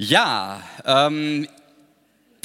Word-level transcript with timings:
Ja, 0.00 0.62
ähm, 0.84 1.48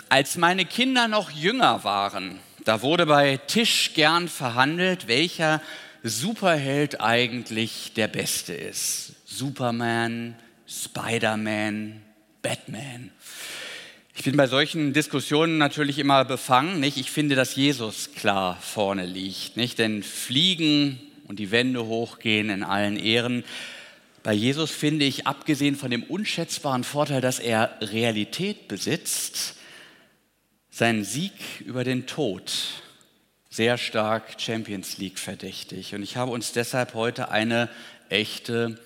als 0.09 0.37
meine 0.37 0.65
Kinder 0.65 1.07
noch 1.07 1.29
jünger 1.29 1.83
waren, 1.83 2.39
da 2.65 2.81
wurde 2.81 3.05
bei 3.05 3.37
Tisch 3.37 3.91
gern 3.93 4.27
verhandelt, 4.27 5.07
welcher 5.07 5.61
Superheld 6.01 6.99
eigentlich 6.99 7.93
der 7.95 8.07
beste 8.07 8.55
ist. 8.55 9.13
Superman, 9.25 10.35
Spider-Man, 10.67 12.01
Batman. 12.41 13.11
Ich 14.15 14.23
bin 14.23 14.35
bei 14.35 14.47
solchen 14.47 14.91
Diskussionen 14.91 15.59
natürlich 15.59 15.99
immer 15.99 16.25
befangen. 16.25 16.79
Nicht? 16.79 16.97
Ich 16.97 17.11
finde, 17.11 17.35
dass 17.35 17.55
Jesus 17.55 18.15
klar 18.15 18.57
vorne 18.61 19.05
liegt. 19.05 19.57
Nicht? 19.57 19.77
Denn 19.77 20.01
Fliegen 20.01 20.99
und 21.27 21.37
die 21.37 21.51
Wände 21.51 21.85
hochgehen 21.85 22.49
in 22.49 22.63
allen 22.63 22.97
Ehren. 22.97 23.43
Bei 24.23 24.31
Jesus 24.31 24.71
finde 24.71 25.03
ich, 25.03 25.27
abgesehen 25.27 25.75
von 25.75 25.91
dem 25.91 26.03
unschätzbaren 26.03 26.85
Vorteil, 26.85 27.19
dass 27.19 27.39
er 27.39 27.77
Realität 27.81 28.69
besitzt, 28.69 29.55
seinen 30.71 31.03
Sieg 31.03 31.33
über 31.65 31.83
den 31.83 32.07
Tod 32.07 32.53
sehr 33.49 33.77
stark 33.77 34.39
Champions 34.39 34.97
League 34.97 35.19
verdächtig. 35.19 35.93
Und 35.93 36.03
ich 36.03 36.15
habe 36.15 36.31
uns 36.31 36.53
deshalb 36.53 36.93
heute 36.93 37.29
eine 37.29 37.69
echte 38.07 38.79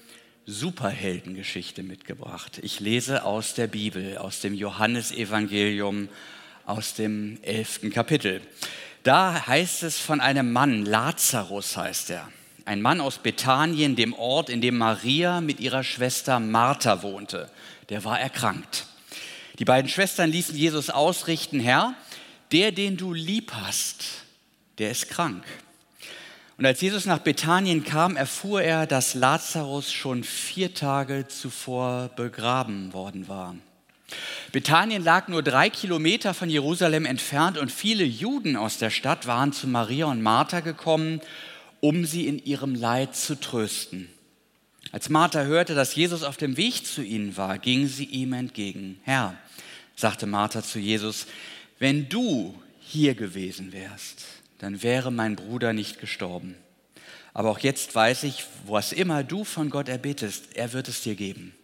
Superheldengeschichte 0.48 1.84
mitgebracht. 1.84 2.60
Ich 2.64 2.80
lese 2.80 3.24
aus 3.24 3.54
der 3.54 3.68
Bibel, 3.68 4.18
aus 4.18 4.42
dem 4.42 4.56
Johannesevangelium, 4.56 6.10
aus 6.66 6.96
dem 6.96 7.38
elften 7.44 7.92
Kapitel. 7.92 8.42
Da 9.04 9.46
heißt 9.46 9.84
es 9.84 10.00
von 10.00 10.20
einem 10.20 10.52
Mann, 10.52 10.84
Lazarus 10.84 11.78
heißt 11.78 12.10
er 12.10 12.28
ein 12.68 12.82
Mann 12.82 13.00
aus 13.00 13.20
Bethanien, 13.20 13.96
dem 13.96 14.14
Ort, 14.14 14.50
in 14.50 14.60
dem 14.60 14.78
Maria 14.78 15.40
mit 15.40 15.62
ihrer 15.62 15.86
Schwester 15.86 16.42
Martha 16.42 17.02
wohnte. 17.02 17.50
Der 17.88 18.04
war 18.04 18.20
erkrankt. 18.20 18.88
Die 19.58 19.66
beiden 19.66 19.90
Schwestern 19.90 20.32
ließen 20.32 20.56
Jesus 20.56 20.90
ausrichten, 20.90 21.62
Herr, 21.62 21.96
der, 22.52 22.74
den 22.74 22.98
du 22.98 23.14
lieb 23.14 23.54
hast, 23.54 24.04
der 24.80 24.92
ist 24.92 25.10
krank. 25.10 25.46
Und 26.58 26.66
als 26.66 26.82
Jesus 26.82 27.06
nach 27.06 27.20
Bethanien 27.20 27.86
kam, 27.86 28.18
erfuhr 28.18 28.62
er, 28.62 28.86
dass 28.86 29.14
Lazarus 29.14 29.94
schon 29.94 30.26
vier 30.26 30.74
Tage 30.74 31.28
zuvor 31.30 32.10
begraben 32.18 32.92
worden 32.92 33.30
war. 33.30 33.56
Bethanien 34.52 35.04
lag 35.04 35.30
nur 35.30 35.42
drei 35.42 35.70
Kilometer 35.70 36.34
von 36.34 36.50
Jerusalem 36.50 37.06
entfernt 37.06 37.58
und 37.58 37.72
viele 37.72 38.04
Juden 38.04 38.58
aus 38.58 38.78
der 38.78 38.90
Stadt 38.90 39.26
waren 39.26 39.54
zu 39.54 39.68
Maria 39.68 40.08
und 40.08 40.22
Martha 40.22 40.60
gekommen, 40.60 41.22
um 41.88 42.04
sie 42.04 42.28
in 42.28 42.44
ihrem 42.44 42.76
Leid 42.76 43.16
zu 43.16 43.40
trösten. 43.40 44.10
Als 44.92 45.08
Martha 45.08 45.44
hörte, 45.44 45.74
dass 45.74 45.96
Jesus 45.96 46.24
auf 46.24 46.36
dem 46.36 46.58
Weg 46.58 46.86
zu 46.86 47.02
ihnen 47.02 47.38
war, 47.38 47.60
ging 47.60 47.88
sie 47.88 48.04
ihm 48.04 48.34
entgegen. 48.34 49.00
Herr, 49.04 49.38
sagte 49.96 50.26
Martha 50.26 50.62
zu 50.62 50.80
Jesus, 50.80 51.28
wenn 51.80 52.10
du 52.10 52.54
hier 52.82 53.16
gewesen 53.16 53.72
wärst, 53.72 54.26
dann 54.60 54.84
wäre 54.84 55.12
mein 55.12 55.38
Bruder 55.38 55.72
nicht 55.72 55.98
gestorben. 56.02 56.56
Aber 57.34 57.52
auch 57.52 57.60
jetzt 57.60 57.96
weiß 57.96 58.24
ich, 58.24 58.44
was 58.66 58.92
immer 58.92 59.24
du 59.24 59.46
von 59.46 59.70
Gott 59.70 59.88
erbittest, 59.88 60.58
er 60.58 60.74
wird 60.74 60.90
es 60.90 61.04
dir 61.04 61.16
geben. 61.16 61.56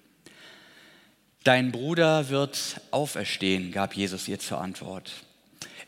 Dein 1.43 1.73
Bruder 1.73 2.29
wird 2.29 2.79
auferstehen, 2.91 3.73
gab 3.73 3.93
Jesus 3.93 4.29
ihr 4.29 4.39
zur 4.39 4.61
Antwort. 4.61 5.11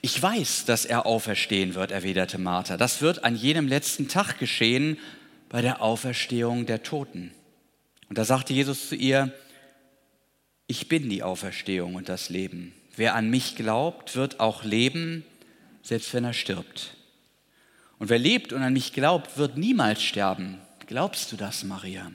Ich 0.01 0.21
weiß, 0.21 0.65
dass 0.65 0.85
er 0.85 1.05
auferstehen 1.05 1.75
wird, 1.75 1.91
erwiderte 1.91 2.37
Martha. 2.37 2.77
Das 2.77 3.01
wird 3.01 3.23
an 3.23 3.35
jenem 3.35 3.67
letzten 3.67 4.07
Tag 4.07 4.37
geschehen 4.37 4.97
bei 5.49 5.61
der 5.61 5.81
Auferstehung 5.81 6.65
der 6.65 6.83
Toten. 6.83 7.31
Und 8.09 8.17
da 8.17 8.25
sagte 8.25 8.53
Jesus 8.53 8.89
zu 8.89 8.95
ihr, 8.95 9.31
ich 10.67 10.87
bin 10.87 11.09
die 11.09 11.23
Auferstehung 11.23 11.95
und 11.95 12.09
das 12.09 12.29
Leben. 12.29 12.73
Wer 12.95 13.15
an 13.15 13.29
mich 13.29 13.55
glaubt, 13.55 14.15
wird 14.15 14.39
auch 14.39 14.63
leben, 14.63 15.23
selbst 15.81 16.13
wenn 16.13 16.23
er 16.23 16.33
stirbt. 16.33 16.95
Und 17.99 18.09
wer 18.09 18.19
lebt 18.19 18.53
und 18.53 18.61
an 18.61 18.73
mich 18.73 18.93
glaubt, 18.93 19.37
wird 19.37 19.57
niemals 19.57 20.03
sterben. 20.03 20.59
Glaubst 20.87 21.31
du 21.31 21.35
das, 21.35 21.63
Maria? 21.63 22.11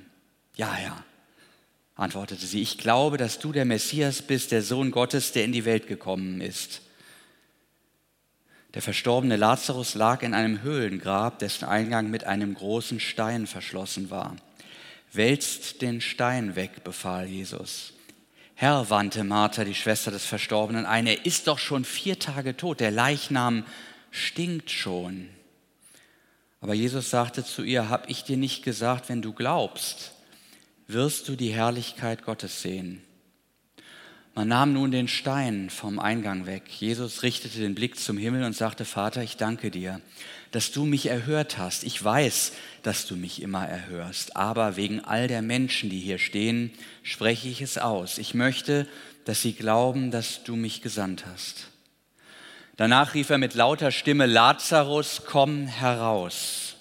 Ja, 0.56 0.76
ja, 0.82 1.04
antwortete 1.96 2.44
sie. 2.46 2.60
Ich 2.60 2.78
glaube, 2.78 3.16
dass 3.16 3.38
du 3.38 3.52
der 3.52 3.64
Messias 3.64 4.22
bist, 4.22 4.52
der 4.52 4.62
Sohn 4.62 4.90
Gottes, 4.90 5.32
der 5.32 5.44
in 5.44 5.52
die 5.52 5.64
Welt 5.64 5.86
gekommen 5.86 6.40
ist. 6.40 6.82
Der 8.74 8.82
verstorbene 8.82 9.36
Lazarus 9.36 9.94
lag 9.94 10.22
in 10.22 10.32
einem 10.32 10.62
Höhlengrab, 10.62 11.40
dessen 11.40 11.64
Eingang 11.64 12.10
mit 12.10 12.24
einem 12.24 12.54
großen 12.54 13.00
Stein 13.00 13.46
verschlossen 13.46 14.10
war. 14.10 14.36
Wälzt 15.12 15.82
den 15.82 16.00
Stein 16.00 16.54
weg, 16.54 16.84
befahl 16.84 17.26
Jesus. 17.26 17.92
Herr, 18.54 18.90
wandte 18.90 19.24
Martha, 19.24 19.64
die 19.64 19.74
Schwester 19.74 20.10
des 20.10 20.24
Verstorbenen, 20.24 20.86
ein, 20.86 21.06
er 21.06 21.26
ist 21.26 21.48
doch 21.48 21.58
schon 21.58 21.84
vier 21.84 22.18
Tage 22.18 22.56
tot, 22.56 22.78
der 22.78 22.90
Leichnam 22.90 23.64
stinkt 24.10 24.70
schon. 24.70 25.28
Aber 26.60 26.74
Jesus 26.74 27.10
sagte 27.10 27.44
zu 27.44 27.62
ihr, 27.62 27.88
hab 27.88 28.08
ich 28.08 28.22
dir 28.22 28.36
nicht 28.36 28.62
gesagt, 28.62 29.08
wenn 29.08 29.22
du 29.22 29.32
glaubst, 29.32 30.12
wirst 30.86 31.28
du 31.28 31.36
die 31.36 31.52
Herrlichkeit 31.52 32.24
Gottes 32.24 32.62
sehen. 32.62 33.02
Man 34.40 34.48
nahm 34.48 34.72
nun 34.72 34.90
den 34.90 35.06
Stein 35.06 35.68
vom 35.68 35.98
Eingang 35.98 36.46
weg. 36.46 36.62
Jesus 36.66 37.22
richtete 37.22 37.58
den 37.58 37.74
Blick 37.74 37.98
zum 37.98 38.16
Himmel 38.16 38.42
und 38.44 38.56
sagte, 38.56 38.86
Vater, 38.86 39.22
ich 39.22 39.36
danke 39.36 39.70
dir, 39.70 40.00
dass 40.50 40.72
du 40.72 40.86
mich 40.86 41.08
erhört 41.08 41.58
hast. 41.58 41.84
Ich 41.84 42.02
weiß, 42.02 42.52
dass 42.82 43.04
du 43.04 43.16
mich 43.16 43.42
immer 43.42 43.68
erhörst, 43.68 44.36
aber 44.36 44.78
wegen 44.78 45.00
all 45.04 45.28
der 45.28 45.42
Menschen, 45.42 45.90
die 45.90 46.00
hier 46.00 46.16
stehen, 46.16 46.70
spreche 47.02 47.48
ich 47.50 47.60
es 47.60 47.76
aus. 47.76 48.16
Ich 48.16 48.32
möchte, 48.32 48.88
dass 49.26 49.42
sie 49.42 49.52
glauben, 49.52 50.10
dass 50.10 50.42
du 50.42 50.56
mich 50.56 50.80
gesandt 50.80 51.26
hast. 51.30 51.68
Danach 52.76 53.12
rief 53.12 53.28
er 53.28 53.36
mit 53.36 53.52
lauter 53.52 53.90
Stimme, 53.90 54.24
Lazarus, 54.24 55.24
komm 55.26 55.66
heraus. 55.66 56.76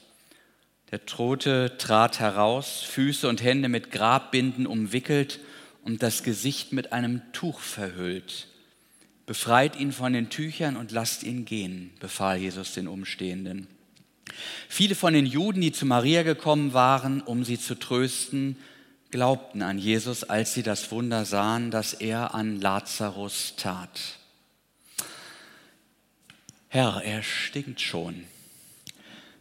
Der 0.92 1.06
Tote 1.06 1.78
trat 1.78 2.22
heraus, 2.22 2.84
Füße 2.84 3.28
und 3.28 3.44
Hände 3.44 3.68
mit 3.68 3.92
Grabbinden 3.92 4.66
umwickelt 4.66 5.42
und 5.84 6.04
das 6.04 6.24
Gesicht 6.24 6.74
mit 6.74 6.94
einem 6.94 7.22
Tuch 7.34 7.60
verhüllt. 7.60 8.48
Befreit 9.26 9.80
ihn 9.80 9.92
von 9.92 10.14
den 10.14 10.30
Tüchern 10.30 10.76
und 10.76 10.92
lasst 10.92 11.24
ihn 11.24 11.46
gehen, 11.46 11.92
befahl 12.00 12.38
Jesus 12.38 12.74
den 12.74 12.88
Umstehenden. 12.88 13.68
Viele 14.68 14.96
von 14.96 15.14
den 15.14 15.26
Juden, 15.26 15.62
die 15.62 15.72
zu 15.72 15.86
Maria 15.86 16.24
gekommen 16.24 16.74
waren, 16.74 17.22
um 17.22 17.44
sie 17.44 17.60
zu 17.60 17.76
trösten, 17.76 18.58
glaubten 19.12 19.62
an 19.62 19.78
Jesus, 19.78 20.24
als 20.24 20.54
sie 20.54 20.64
das 20.64 20.92
Wunder 20.92 21.26
sahen, 21.26 21.72
das 21.72 21.94
er 21.94 22.34
an 22.34 22.60
Lazarus 22.60 23.54
tat. 23.56 24.20
Herr, 26.68 27.02
er 27.04 27.24
stinkt 27.24 27.82
schon. 27.82 28.26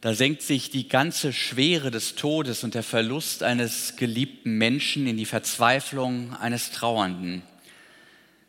Da 0.01 0.15
senkt 0.15 0.43
sich 0.43 0.71
die 0.71 0.89
ganze 0.89 1.33
Schwere 1.33 1.91
des 1.91 2.15
Todes 2.15 2.63
und 2.63 2.75
der 2.75 2.85
Verlust 2.85 3.43
eines 3.43 3.97
geliebten 3.97 4.57
Menschen 4.57 5.09
in 5.09 5.17
die 5.17 5.25
Verzweiflung 5.25 6.35
eines 6.35 6.71
Trauernden. 6.71 7.43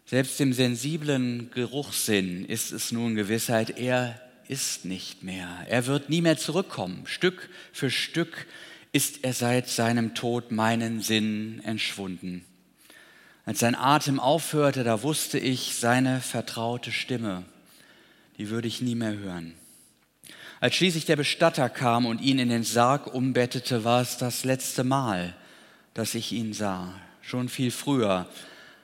Selbst 0.06 0.40
im 0.42 0.54
sensiblen 0.54 1.50
Geruchssinn 1.52 2.46
ist 2.46 2.72
es 2.72 2.92
nun 2.92 3.16
Gewissheit, 3.16 3.80
er 3.80 4.22
ist 4.48 4.86
nicht 4.86 5.24
mehr. 5.24 5.66
Er 5.68 5.88
wird 5.88 6.10
nie 6.10 6.22
mehr 6.22 6.38
zurückkommen. 6.38 7.04
Stück 7.06 7.50
für 7.72 7.90
Stück 7.90 8.46
ist 8.92 9.24
er 9.24 9.34
seit 9.34 9.70
seinem 9.70 10.16
Tod 10.16 10.52
meinen 10.52 11.02
Sinn 11.02 11.62
entschwunden. 11.64 12.46
Als 13.46 13.60
sein 13.60 13.76
Atem 13.76 14.20
aufhörte, 14.20 14.84
da 14.84 15.02
wusste 15.02 15.40
ich 15.40 15.76
seine 15.76 16.22
vertraute 16.22 16.92
Stimme, 16.92 17.44
die 18.38 18.50
würde 18.50 18.68
ich 18.68 18.82
nie 18.82 18.96
mehr 18.96 19.18
hören. 19.18 19.56
Als 20.62 20.76
schließlich 20.76 21.06
der 21.06 21.16
Bestatter 21.16 21.70
kam 21.70 22.06
und 22.06 22.20
ihn 22.20 22.38
in 22.38 22.50
den 22.50 22.64
Sarg 22.64 23.14
umbettete, 23.14 23.86
war 23.86 24.02
es 24.02 24.18
das 24.18 24.44
letzte 24.44 24.84
Mal, 24.84 25.34
dass 25.94 26.16
ich 26.16 26.34
ihn 26.34 26.52
sah. 26.52 26.94
Schon 27.22 27.48
viel 27.48 27.72
früher 27.72 28.28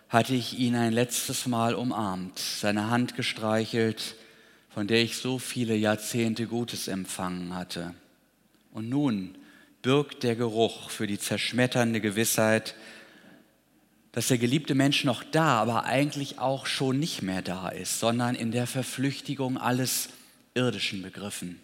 hatte 0.07 0.35
ich 0.35 0.57
ihn 0.57 0.75
ein 0.75 0.93
letztes 0.93 1.47
Mal 1.47 1.75
umarmt, 1.75 2.39
seine 2.39 2.89
Hand 2.89 3.17
gestreichelt, 3.17 4.15
von 4.69 4.87
der 4.87 5.01
ich 5.01 5.17
so 5.17 5.37
viele 5.37 5.75
Jahrzehnte 5.75 6.47
Gutes 6.47 6.87
empfangen 6.87 7.53
hatte. 7.53 7.93
Und 8.71 8.87
nun 8.87 9.37
birgt 9.81 10.23
der 10.23 10.37
Geruch 10.37 10.89
für 10.89 11.07
die 11.07 11.19
zerschmetternde 11.19 11.99
Gewissheit, 11.99 12.75
dass 14.13 14.29
der 14.29 14.37
geliebte 14.37 14.75
Mensch 14.75 15.03
noch 15.03 15.23
da, 15.23 15.61
aber 15.61 15.83
eigentlich 15.83 16.39
auch 16.39 16.67
schon 16.67 16.99
nicht 16.99 17.21
mehr 17.21 17.41
da 17.41 17.67
ist, 17.67 17.99
sondern 17.99 18.35
in 18.35 18.51
der 18.51 18.65
Verflüchtigung 18.65 19.57
alles 19.57 20.09
Irdischen 20.53 21.01
begriffen. 21.01 21.59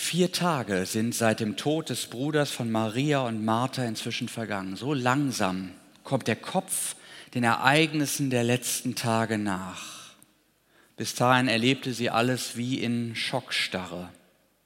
Vier 0.00 0.30
Tage 0.32 0.86
sind 0.86 1.14
seit 1.14 1.40
dem 1.40 1.56
Tod 1.56 1.90
des 1.90 2.06
Bruders 2.06 2.50
von 2.52 2.70
Maria 2.70 3.22
und 3.22 3.44
Martha 3.44 3.84
inzwischen 3.84 4.28
vergangen. 4.28 4.76
So 4.76 4.94
langsam 4.94 5.72
kommt 6.02 6.28
der 6.28 6.36
Kopf 6.36 6.94
den 7.34 7.42
Ereignissen 7.42 8.30
der 8.30 8.44
letzten 8.44 8.94
Tage 8.94 9.38
nach. 9.38 10.14
Bis 10.96 11.14
dahin 11.14 11.48
erlebte 11.48 11.92
sie 11.92 12.10
alles 12.10 12.56
wie 12.56 12.78
in 12.78 13.16
Schockstarre. 13.16 14.08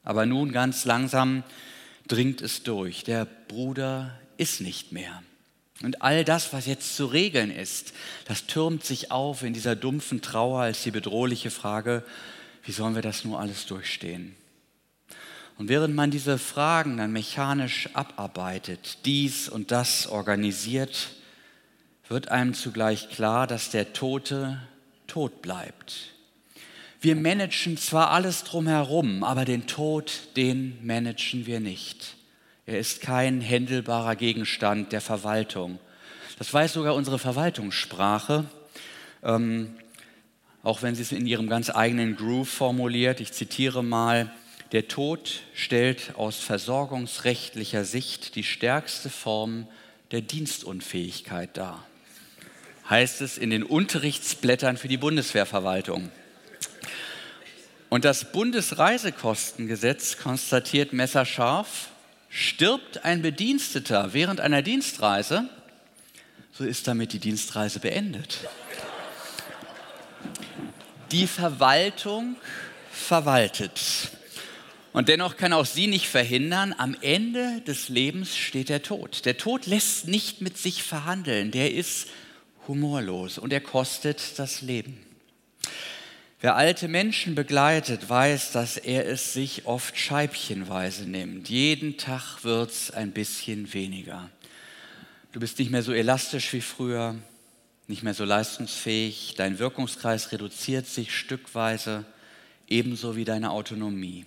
Aber 0.05 0.27
nun 0.27 0.53
ganz 0.53 0.85
langsam 0.85 1.43
dringt 2.07 2.41
es 2.41 2.63
durch. 2.63 3.03
Der 3.03 3.25
Bruder 3.25 4.21
ist 4.37 4.61
nicht 4.61 4.93
mehr. 4.93 5.23
Und 5.83 6.03
all 6.03 6.25
das, 6.25 6.53
was 6.53 6.67
jetzt 6.67 6.95
zu 6.95 7.07
regeln 7.07 7.51
ist, 7.51 7.95
das 8.27 8.47
türmt 8.47 8.85
sich 8.85 9.11
auf 9.11 9.43
in 9.43 9.55
dieser 9.55 9.77
dumpfen 9.77 10.21
Trauer 10.21 10.61
als 10.61 10.83
die 10.83 10.93
bedrohliche 10.93 11.51
Frage, 11.51 12.05
wie 12.65 12.73
sollen 12.73 12.95
wir 12.95 13.03
das 13.03 13.25
nur 13.25 13.41
alles 13.41 13.67
durchstehen? 13.67 14.37
Und 15.59 15.69
während 15.69 15.95
man 15.95 16.11
diese 16.11 16.39
Fragen 16.39 16.97
dann 16.97 17.13
mechanisch 17.13 17.89
abarbeitet, 17.95 18.99
dies 19.05 19.49
und 19.49 19.71
das 19.71 20.07
organisiert, 20.07 21.11
wird 22.09 22.29
einem 22.29 22.55
zugleich 22.55 23.11
klar, 23.11 23.47
dass 23.47 23.71
der 23.71 23.93
Tote 23.93 24.61
tot 25.07 25.43
bleibt. 25.43 26.13
Wir 27.01 27.17
managen 27.17 27.77
zwar 27.77 28.11
alles 28.11 28.45
drumherum, 28.45 29.25
aber 29.25 29.45
den 29.45 29.67
Tod, 29.67 30.29
den 30.37 30.79
managen 30.87 31.47
wir 31.47 31.59
nicht. 31.59 32.17
Er 32.65 32.79
ist 32.79 33.01
kein 33.01 33.41
händelbarer 33.41 34.15
Gegenstand 34.15 34.93
der 34.93 35.01
Verwaltung. 35.01 35.81
Das 36.39 36.53
weiß 36.53 36.75
sogar 36.75 36.95
unsere 36.95 37.19
Verwaltungssprache, 37.19 38.45
ähm, 39.23 39.75
auch 40.63 40.83
wenn 40.83 40.95
sie 40.95 41.03
es 41.03 41.13
in 41.13 41.27
ihrem 41.27 41.49
ganz 41.49 41.71
eigenen 41.71 42.15
Groove 42.15 42.49
formuliert. 42.49 43.21
Ich 43.21 43.33
zitiere 43.33 43.83
mal, 43.83 44.33
der 44.73 44.89
Tod 44.89 45.43
stellt 45.55 46.17
aus 46.17 46.39
versorgungsrechtlicher 46.39 47.85
Sicht 47.85 48.35
die 48.37 48.45
stärkste 48.45 49.11
Form 49.11 49.69
der 50.11 50.23
Dienstunfähigkeit 50.23 51.57
dar, 51.57 51.87
heißt 52.89 53.21
es 53.21 53.37
in 53.37 53.51
den 53.51 53.63
Unterrichtsblättern 53.65 54.79
für 54.79 54.89
die 54.89 54.97
Bundeswehrverwaltung. 54.97 56.11
Und 57.91 58.07
das 58.07 58.33
Bundesreisekostengesetz 58.33 60.17
konstatiert 60.17 60.95
messerscharf, 60.95 61.89
stirbt 62.31 63.05
ein 63.05 63.21
Bediensteter 63.21 64.15
während 64.15 64.41
einer 64.41 64.63
Dienstreise, 64.63 65.51
so 66.53 66.65
ist 66.65 66.89
damit 66.89 67.13
die 67.13 67.19
Dienstreise 67.19 67.79
beendet. 67.79 68.39
Die 71.11 71.27
Verwaltung 71.27 72.37
verwaltet. 72.91 73.79
Und 74.93 75.09
dennoch 75.09 75.37
kann 75.37 75.55
auch 75.55 75.65
sie 75.65 75.87
nicht 75.87 76.07
verhindern, 76.07 76.75
am 76.77 76.95
Ende 77.01 77.63
des 77.63 77.89
Lebens 77.89 78.37
steht 78.37 78.69
der 78.69 78.83
Tod. 78.83 79.25
Der 79.25 79.39
Tod 79.39 79.67
lässt 79.67 80.07
nicht 80.07 80.43
mit 80.43 80.59
sich 80.59 80.83
verhandeln, 80.83 81.51
der 81.51 81.73
ist 81.73 82.09
humorlos 82.69 83.39
und 83.39 83.53
er 83.53 83.61
kostet 83.61 84.39
das 84.39 84.61
Leben. 84.61 84.99
Wer 86.41 86.57
alte 86.57 86.89
Menschen 86.89 87.35
begleitet, 87.35 88.11
weiß, 88.11 88.53
dass 88.53 88.77
er 88.77 89.07
es 89.07 89.33
sich 89.33 89.65
oft 89.65 89.97
scheibchenweise 89.97 91.05
nimmt. 91.09 91.49
Jeden 91.49 91.97
Tag 91.97 92.45
wird 92.45 92.71
es 92.71 92.91
ein 92.91 93.13
bisschen 93.13 93.73
weniger. 93.73 94.29
Du 95.31 95.41
bist 95.41 95.59
nicht 95.59 95.71
mehr 95.71 95.83
so 95.83 95.93
elastisch 95.93 96.53
wie 96.53 96.61
früher, 96.61 97.15
nicht 97.87 98.03
mehr 98.03 98.15
so 98.15 98.25
leistungsfähig, 98.25 99.35
dein 99.37 99.59
Wirkungskreis 99.59 100.33
reduziert 100.33 100.87
sich 100.87 101.17
stückweise, 101.17 102.05
ebenso 102.69 103.17
wie 103.17 103.25
deine 103.25 103.53
Autonomie 103.53 104.27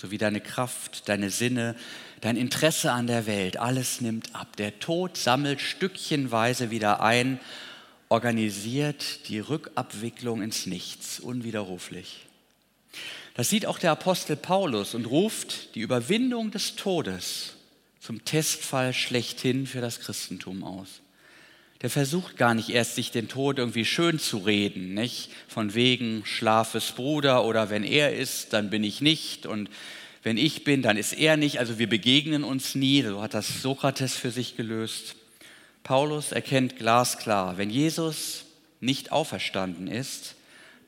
sowie 0.00 0.18
deine 0.18 0.40
Kraft, 0.40 1.08
deine 1.08 1.30
Sinne, 1.30 1.76
dein 2.22 2.36
Interesse 2.36 2.92
an 2.92 3.06
der 3.06 3.26
Welt, 3.26 3.58
alles 3.58 4.00
nimmt 4.00 4.34
ab. 4.34 4.56
Der 4.56 4.78
Tod 4.78 5.16
sammelt 5.16 5.60
stückchenweise 5.60 6.70
wieder 6.70 7.02
ein, 7.02 7.38
organisiert 8.08 9.28
die 9.28 9.40
Rückabwicklung 9.40 10.42
ins 10.42 10.66
Nichts, 10.66 11.20
unwiderruflich. 11.20 12.26
Das 13.34 13.50
sieht 13.50 13.66
auch 13.66 13.78
der 13.78 13.92
Apostel 13.92 14.36
Paulus 14.36 14.94
und 14.94 15.04
ruft 15.04 15.74
die 15.74 15.80
Überwindung 15.80 16.50
des 16.50 16.76
Todes 16.76 17.54
zum 18.00 18.24
Testfall 18.24 18.92
schlechthin 18.94 19.66
für 19.66 19.80
das 19.80 20.00
Christentum 20.00 20.64
aus 20.64 21.00
der 21.82 21.90
versucht 21.90 22.36
gar 22.36 22.54
nicht 22.54 22.68
erst, 22.68 22.94
sich 22.94 23.10
den 23.10 23.28
Tod 23.28 23.58
irgendwie 23.58 23.84
schön 23.84 24.18
zu 24.18 24.38
reden, 24.38 24.94
nicht? 24.94 25.30
Von 25.48 25.74
wegen 25.74 26.24
Schlafes 26.26 26.92
Bruder 26.92 27.44
oder 27.44 27.70
wenn 27.70 27.84
er 27.84 28.14
ist, 28.14 28.52
dann 28.52 28.70
bin 28.70 28.84
ich 28.84 29.00
nicht 29.00 29.46
und 29.46 29.70
wenn 30.22 30.36
ich 30.36 30.64
bin, 30.64 30.82
dann 30.82 30.98
ist 30.98 31.14
er 31.14 31.38
nicht. 31.38 31.58
Also 31.58 31.78
wir 31.78 31.88
begegnen 31.88 32.44
uns 32.44 32.74
nie. 32.74 33.02
So 33.02 33.22
hat 33.22 33.32
das 33.32 33.62
Sokrates 33.62 34.14
für 34.14 34.30
sich 34.30 34.56
gelöst. 34.56 35.16
Paulus 35.82 36.32
erkennt 36.32 36.76
glasklar, 36.76 37.56
wenn 37.56 37.70
Jesus 37.70 38.44
nicht 38.80 39.12
auferstanden 39.12 39.86
ist, 39.86 40.34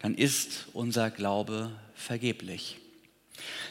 dann 0.00 0.14
ist 0.14 0.66
unser 0.74 1.10
Glaube 1.10 1.70
vergeblich. 1.94 2.76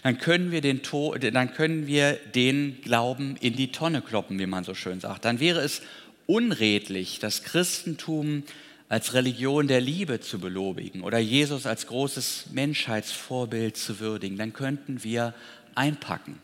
Dann 0.02 0.18
können 0.18 0.52
wir 0.52 0.62
den, 0.62 0.82
Tod, 0.82 1.24
dann 1.24 1.54
können 1.54 1.86
wir 1.86 2.14
den 2.14 2.82
Glauben 2.82 3.38
in 3.40 3.56
die 3.56 3.72
Tonne 3.72 4.02
kloppen, 4.02 4.40
wie 4.40 4.48
man 4.48 4.64
so 4.64 4.74
schön 4.74 5.00
sagt. 5.00 5.26
Dann 5.26 5.40
wäre 5.40 5.60
es 5.62 5.84
unredlich, 6.32 7.20
das 7.20 7.44
Christentum 7.44 8.44
als 8.88 9.14
Religion 9.14 9.68
der 9.68 9.82
Liebe 9.82 10.22
zu 10.22 10.40
belobigen 10.40 11.04
oder 11.04 11.20
Jesus 11.20 11.66
als 11.66 11.88
großes 11.88 12.48
Menschheitsvorbild 12.52 13.76
zu 13.76 14.00
würdigen, 14.00 14.38
dann 14.38 14.54
könnten 14.54 15.04
wir 15.04 15.34
einpacken. 15.76 16.42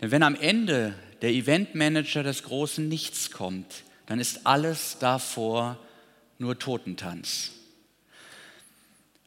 Denn 0.00 0.10
wenn 0.10 0.22
am 0.22 0.34
Ende 0.34 0.94
der 1.22 1.30
Eventmanager 1.30 2.22
des 2.22 2.42
großen 2.42 2.86
Nichts 2.86 3.30
kommt, 3.30 3.82
dann 4.04 4.20
ist 4.20 4.46
alles 4.46 4.98
davor 5.00 5.78
nur 6.38 6.58
Totentanz. 6.58 7.52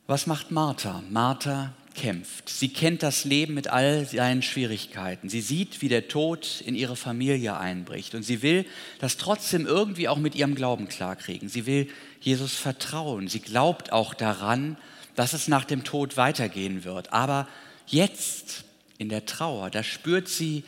Was 0.06 0.28
macht 0.28 0.52
Martha? 0.52 1.04
Martha 1.10 1.74
kämpft. 2.00 2.48
Sie 2.48 2.69
kennt 2.69 3.04
das 3.04 3.25
Leben 3.25 3.54
mit 3.54 3.68
all 3.68 4.06
seinen 4.06 4.42
Schwierigkeiten. 4.42 5.28
Sie 5.28 5.42
sieht, 5.42 5.81
wie 5.81 5.90
der 5.90 6.07
Tod 6.07 6.62
in 6.66 6.74
ihre 6.74 6.96
Familie 6.96 7.57
einbricht. 7.57 8.16
Und 8.16 8.24
sie 8.24 8.42
will 8.42 8.66
das 9.00 9.18
trotzdem 9.18 9.66
irgendwie 9.66 10.07
auch 10.07 10.18
mit 10.18 10.34
ihrem 10.34 10.56
Glauben 10.56 10.88
klarkriegen. 10.88 11.50
Sie 11.50 11.66
will 11.66 11.90
Jesus 12.22 12.56
vertrauen. 12.56 13.28
Sie 13.28 13.42
glaubt 13.42 13.92
auch 13.92 14.13
daran, 14.13 14.78
dass 15.16 15.34
es 15.34 15.50
nach 15.50 15.66
dem 15.66 15.84
Tod 15.84 16.16
weitergehen 16.16 16.86
wird. 16.86 17.12
Aber 17.12 17.48
jetzt 17.86 18.63
in 18.98 19.10
der 19.10 19.25
Trauer, 19.25 19.69
da 19.69 19.84
spürt 19.84 20.30
sie 20.30 20.63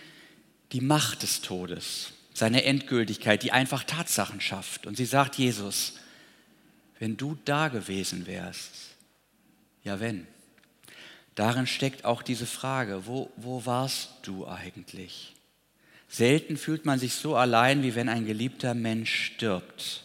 die 0.73 0.81
Macht 0.81 1.23
des 1.23 1.41
Todes, 1.41 2.11
seine 2.33 2.65
Endgültigkeit, 2.65 3.41
die 3.43 3.53
einfach 3.53 3.85
Tatsachen 3.85 4.41
schafft. 4.41 4.85
Und 4.85 4.97
sie 4.97 5.05
sagt 5.05 5.37
Jesus, 5.37 5.93
wenn 6.99 7.15
du 7.15 7.37
da 7.45 7.69
gewesen 7.69 8.27
wärst, 8.27 8.73
ja 9.83 10.01
wenn. 10.01 10.27
Darin 11.35 11.67
steckt 11.67 12.05
auch 12.05 12.21
diese 12.21 12.45
Frage, 12.45 13.05
wo, 13.05 13.31
wo 13.37 13.65
warst 13.65 14.09
du 14.23 14.47
eigentlich? 14.47 15.33
Selten 16.09 16.57
fühlt 16.57 16.85
man 16.85 16.99
sich 16.99 17.13
so 17.13 17.35
allein, 17.35 17.83
wie 17.83 17.95
wenn 17.95 18.09
ein 18.09 18.25
geliebter 18.25 18.73
Mensch 18.73 19.33
stirbt. 19.33 20.03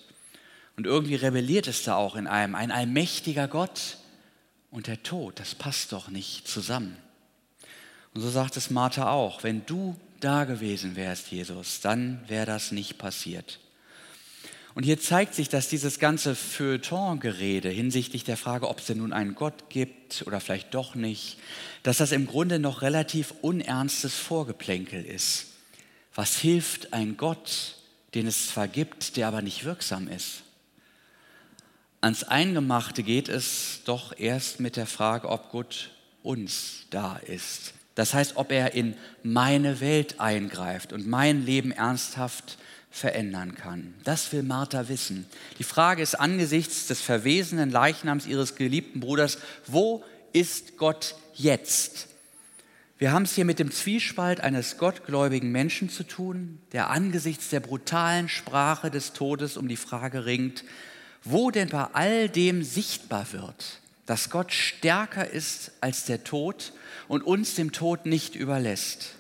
Und 0.77 0.87
irgendwie 0.87 1.17
rebelliert 1.17 1.67
es 1.67 1.83
da 1.83 1.97
auch 1.97 2.15
in 2.15 2.27
einem, 2.27 2.55
ein 2.55 2.71
allmächtiger 2.71 3.49
Gott 3.49 3.99
und 4.71 4.87
der 4.87 5.03
Tod, 5.03 5.41
das 5.41 5.55
passt 5.55 5.93
doch 5.93 6.09
nicht 6.09 6.47
zusammen. 6.47 6.97
Und 8.15 8.21
so 8.21 8.31
sagt 8.31 8.57
es 8.57 8.71
Martha 8.71 9.11
auch, 9.11 9.43
wenn 9.43 9.67
du 9.67 9.97
da 10.21 10.45
gewesen 10.45 10.97
wärst, 10.97 11.31
Jesus, 11.31 11.81
dann 11.81 12.23
wäre 12.29 12.47
das 12.47 12.73
nicht 12.73 12.99
passiert. 12.99 13.59
Und 14.77 14.83
hier 14.83 15.01
zeigt 15.01 15.35
sich, 15.35 15.49
dass 15.49 15.71
dieses 15.71 15.99
ganze 15.99 16.35
Feuilleton-Gerede 16.35 17.71
hinsichtlich 17.71 18.25
der 18.25 18.37
Frage, 18.37 18.69
ob 18.69 18.81
es 18.81 18.85
denn 18.85 18.99
nun 18.99 19.15
einen 19.15 19.35
Gott 19.35 19.71
gibt 19.71 20.23
oder 20.27 20.39
vielleicht 20.39 20.75
doch 20.75 20.95
nicht, 20.95 21.39
dass 21.83 21.97
das 21.97 22.13
im 22.13 22.27
Grunde 22.27 22.59
noch 22.59 22.83
relativ 22.83 23.33
unernstes 23.41 24.15
Vorgeplänkel 24.15 25.03
ist. 25.03 25.47
Was 26.15 26.37
hilft 26.37 26.93
ein 26.93 27.17
Gott, 27.17 27.77
den 28.13 28.27
es 28.27 28.49
zwar 28.49 28.69
gibt, 28.69 29.17
der 29.17 29.29
aber 29.29 29.41
nicht 29.41 29.65
wirksam 29.65 30.09
ist? 30.09 30.43
Ans 32.03 32.25
Eingemachte 32.25 33.03
geht 33.03 33.31
es 33.31 33.81
doch 33.87 34.13
erst 34.19 34.61
mit 34.61 34.77
der 34.77 34.87
Frage, 34.87 35.31
ob 35.31 35.53
Gott 35.53 35.89
uns 36.23 36.85
da 36.91 37.17
ist. 37.17 37.73
Das 37.95 38.13
heißt, 38.13 38.37
ob 38.37 38.53
er 38.53 38.75
in 38.75 38.95
meine 39.23 39.81
Welt 39.81 40.21
eingreift 40.21 40.93
und 40.93 41.07
mein 41.07 41.47
Leben 41.47 41.73
ernsthaft 41.73 42.59
verändern 42.97 43.55
kann. 43.55 43.93
Das 44.05 44.33
will 44.33 44.43
Martha 44.43 44.89
wissen. 44.89 45.27
Die 45.59 45.65
Frage 45.65 46.03
ist 46.03 46.15
angesichts 46.15 46.87
des 46.87 47.03
verwesenen 47.03 47.71
Leichnams 47.71 48.27
ihres 48.27 48.55
geliebten 48.55 49.01
Bruders, 49.01 49.39
wo 49.67 50.03
ist 50.33 50.79
Gott 50.79 51.15
jetzt? 51.35 52.09
Wir 52.97 53.13
haben 53.13 53.25
es 53.25 53.35
hier 53.35 53.45
mit 53.45 53.59
dem 53.59 53.71
Zwiespalt 53.71 54.41
eines 54.41 54.79
gottgläubigen 54.79 55.53
Menschen 55.53 55.91
zu 55.91 56.05
tun, 56.05 56.59
der 56.73 56.89
angesichts 56.89 57.51
der 57.51 57.61
brutalen 57.61 58.31
Sprache 58.31 58.91
des 58.91 59.13
Todes 59.13 59.59
um 59.59 59.69
die 59.69 59.77
Frage 59.77 60.25
ringt, 60.25 60.65
wo 61.23 61.51
denn 61.51 61.69
bei 61.69 61.85
all 61.93 62.31
dem 62.31 62.63
sichtbar 62.63 63.31
wird, 63.33 63.81
dass 64.07 64.31
Gott 64.31 64.55
stärker 64.55 65.29
ist 65.29 65.73
als 65.83 66.07
der 66.07 66.25
Tod 66.25 66.73
und 67.09 67.23
uns 67.23 67.57
dem 67.57 67.73
Tod 67.73 68.07
nicht 68.07 68.35
überlässt. 68.35 69.17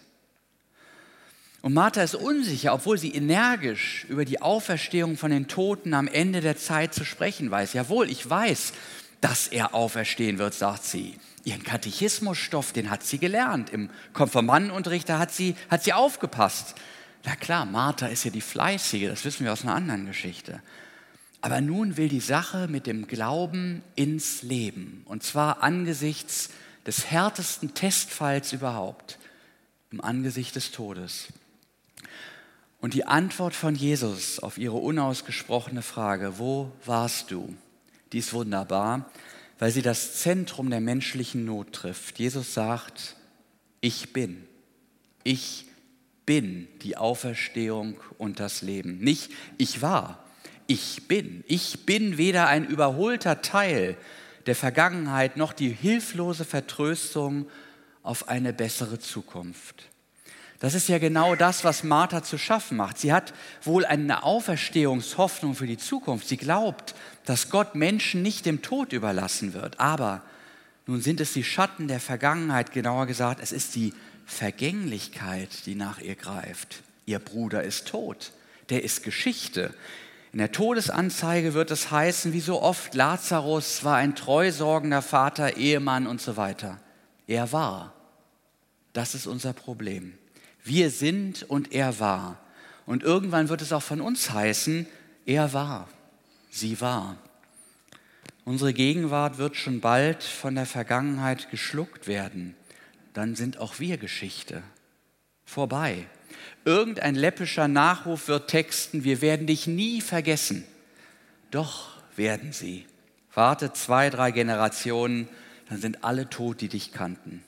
Und 1.66 1.74
Martha 1.74 2.00
ist 2.00 2.14
unsicher, 2.14 2.72
obwohl 2.72 2.96
sie 2.96 3.10
energisch 3.10 4.06
über 4.08 4.24
die 4.24 4.40
Auferstehung 4.40 5.16
von 5.16 5.32
den 5.32 5.48
Toten 5.48 5.94
am 5.94 6.06
Ende 6.06 6.40
der 6.40 6.56
Zeit 6.56 6.94
zu 6.94 7.04
sprechen 7.04 7.50
weiß. 7.50 7.72
Jawohl, 7.72 8.08
ich 8.08 8.30
weiß, 8.30 8.72
dass 9.20 9.48
er 9.48 9.74
auferstehen 9.74 10.38
wird, 10.38 10.54
sagt 10.54 10.84
sie. 10.84 11.18
Ihren 11.42 11.64
Katechismusstoff, 11.64 12.72
den 12.72 12.88
hat 12.88 13.02
sie 13.02 13.18
gelernt. 13.18 13.70
Im 13.70 13.90
Konfirmandenunterricht, 14.12 15.08
da 15.08 15.18
hat 15.18 15.32
sie, 15.32 15.56
hat 15.68 15.82
sie 15.82 15.92
aufgepasst. 15.92 16.76
Na 17.24 17.34
klar, 17.34 17.66
Martha 17.66 18.06
ist 18.06 18.22
ja 18.22 18.30
die 18.30 18.42
Fleißige, 18.42 19.08
das 19.08 19.24
wissen 19.24 19.42
wir 19.42 19.52
aus 19.52 19.64
einer 19.64 19.74
anderen 19.74 20.06
Geschichte. 20.06 20.62
Aber 21.40 21.60
nun 21.60 21.96
will 21.96 22.08
die 22.08 22.20
Sache 22.20 22.68
mit 22.68 22.86
dem 22.86 23.08
Glauben 23.08 23.82
ins 23.96 24.44
Leben. 24.44 25.02
Und 25.06 25.24
zwar 25.24 25.64
angesichts 25.64 26.50
des 26.86 27.10
härtesten 27.10 27.74
Testfalls 27.74 28.52
überhaupt, 28.52 29.18
im 29.90 30.00
Angesicht 30.00 30.54
des 30.54 30.70
Todes. 30.70 31.26
Und 32.86 32.94
die 32.94 33.04
Antwort 33.04 33.56
von 33.56 33.74
Jesus 33.74 34.38
auf 34.38 34.58
ihre 34.58 34.76
unausgesprochene 34.76 35.82
Frage, 35.82 36.38
wo 36.38 36.70
warst 36.84 37.32
du? 37.32 37.52
Die 38.12 38.18
ist 38.18 38.32
wunderbar, 38.32 39.10
weil 39.58 39.72
sie 39.72 39.82
das 39.82 40.20
Zentrum 40.20 40.70
der 40.70 40.80
menschlichen 40.80 41.44
Not 41.44 41.72
trifft. 41.72 42.20
Jesus 42.20 42.54
sagt, 42.54 43.16
ich 43.80 44.12
bin. 44.12 44.46
Ich 45.24 45.64
bin 46.26 46.68
die 46.82 46.96
Auferstehung 46.96 47.96
und 48.18 48.38
das 48.38 48.62
Leben. 48.62 48.98
Nicht 48.98 49.32
ich 49.58 49.82
war, 49.82 50.24
ich 50.68 51.08
bin. 51.08 51.42
Ich 51.48 51.86
bin 51.86 52.18
weder 52.18 52.46
ein 52.46 52.68
überholter 52.68 53.42
Teil 53.42 53.96
der 54.46 54.54
Vergangenheit 54.54 55.36
noch 55.36 55.52
die 55.52 55.70
hilflose 55.70 56.44
Vertröstung 56.44 57.48
auf 58.04 58.28
eine 58.28 58.52
bessere 58.52 59.00
Zukunft. 59.00 59.88
Das 60.58 60.74
ist 60.74 60.88
ja 60.88 60.98
genau 60.98 61.34
das, 61.34 61.64
was 61.64 61.84
Martha 61.84 62.22
zu 62.22 62.38
schaffen 62.38 62.78
macht. 62.78 62.98
Sie 62.98 63.12
hat 63.12 63.34
wohl 63.62 63.84
eine 63.84 64.22
Auferstehungshoffnung 64.22 65.54
für 65.54 65.66
die 65.66 65.76
Zukunft. 65.76 66.28
Sie 66.28 66.38
glaubt, 66.38 66.94
dass 67.26 67.50
Gott 67.50 67.74
Menschen 67.74 68.22
nicht 68.22 68.46
dem 68.46 68.62
Tod 68.62 68.92
überlassen 68.92 69.52
wird. 69.52 69.78
Aber 69.80 70.22
nun 70.86 71.02
sind 71.02 71.20
es 71.20 71.32
die 71.32 71.44
Schatten 71.44 71.88
der 71.88 72.00
Vergangenheit, 72.00 72.72
genauer 72.72 73.06
gesagt, 73.06 73.40
es 73.42 73.52
ist 73.52 73.74
die 73.74 73.92
Vergänglichkeit, 74.24 75.66
die 75.66 75.74
nach 75.74 76.00
ihr 76.00 76.14
greift. 76.14 76.82
Ihr 77.04 77.18
Bruder 77.18 77.62
ist 77.62 77.88
tot, 77.88 78.32
der 78.70 78.82
ist 78.82 79.02
Geschichte. 79.02 79.74
In 80.32 80.38
der 80.38 80.52
Todesanzeige 80.52 81.54
wird 81.54 81.70
es 81.70 81.90
heißen, 81.90 82.32
wie 82.32 82.40
so 82.40 82.62
oft, 82.62 82.94
Lazarus 82.94 83.84
war 83.84 83.96
ein 83.96 84.14
treusorgender 84.14 85.02
Vater, 85.02 85.56
Ehemann 85.56 86.06
und 86.06 86.20
so 86.20 86.36
weiter. 86.36 86.80
Er 87.26 87.52
war. 87.52 87.92
Das 88.92 89.14
ist 89.14 89.26
unser 89.26 89.52
Problem. 89.52 90.16
Wir 90.66 90.90
sind 90.90 91.44
und 91.44 91.72
er 91.72 92.00
war. 92.00 92.40
Und 92.86 93.04
irgendwann 93.04 93.48
wird 93.48 93.62
es 93.62 93.72
auch 93.72 93.82
von 93.82 94.00
uns 94.00 94.32
heißen, 94.32 94.86
er 95.24 95.52
war, 95.52 95.88
sie 96.50 96.80
war. 96.80 97.16
Unsere 98.44 98.72
Gegenwart 98.74 99.38
wird 99.38 99.56
schon 99.56 99.80
bald 99.80 100.24
von 100.24 100.56
der 100.56 100.66
Vergangenheit 100.66 101.50
geschluckt 101.52 102.08
werden. 102.08 102.56
Dann 103.12 103.36
sind 103.36 103.58
auch 103.58 103.78
wir 103.78 103.96
Geschichte. 103.96 104.62
Vorbei. 105.44 106.04
Irgendein 106.64 107.14
läppischer 107.14 107.68
Nachruf 107.68 108.26
wird 108.26 108.50
texten, 108.50 109.04
wir 109.04 109.20
werden 109.20 109.46
dich 109.46 109.68
nie 109.68 110.00
vergessen. 110.00 110.64
Doch 111.52 111.90
werden 112.16 112.52
sie. 112.52 112.86
Warte 113.32 113.72
zwei, 113.72 114.10
drei 114.10 114.32
Generationen, 114.32 115.28
dann 115.68 115.80
sind 115.80 116.02
alle 116.02 116.28
tot, 116.28 116.60
die 116.60 116.68
dich 116.68 116.92
kannten. 116.92 117.44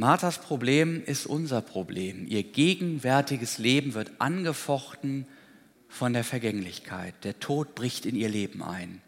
Marthas 0.00 0.38
Problem 0.38 1.04
ist 1.04 1.26
unser 1.26 1.60
Problem. 1.60 2.26
Ihr 2.26 2.42
gegenwärtiges 2.42 3.58
Leben 3.58 3.92
wird 3.92 4.10
angefochten 4.18 5.26
von 5.90 6.14
der 6.14 6.24
Vergänglichkeit. 6.24 7.12
Der 7.22 7.38
Tod 7.38 7.74
bricht 7.74 8.06
in 8.06 8.16
ihr 8.16 8.30
Leben 8.30 8.62
ein. 8.62 9.02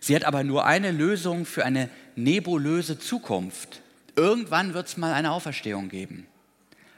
Sie 0.00 0.14
hat 0.14 0.24
aber 0.24 0.44
nur 0.44 0.66
eine 0.66 0.90
Lösung 0.90 1.46
für 1.46 1.64
eine 1.64 1.88
nebulöse 2.14 2.98
Zukunft. 2.98 3.80
Irgendwann 4.16 4.74
wird 4.74 4.86
es 4.86 4.98
mal 4.98 5.14
eine 5.14 5.30
Auferstehung 5.30 5.88
geben. 5.88 6.26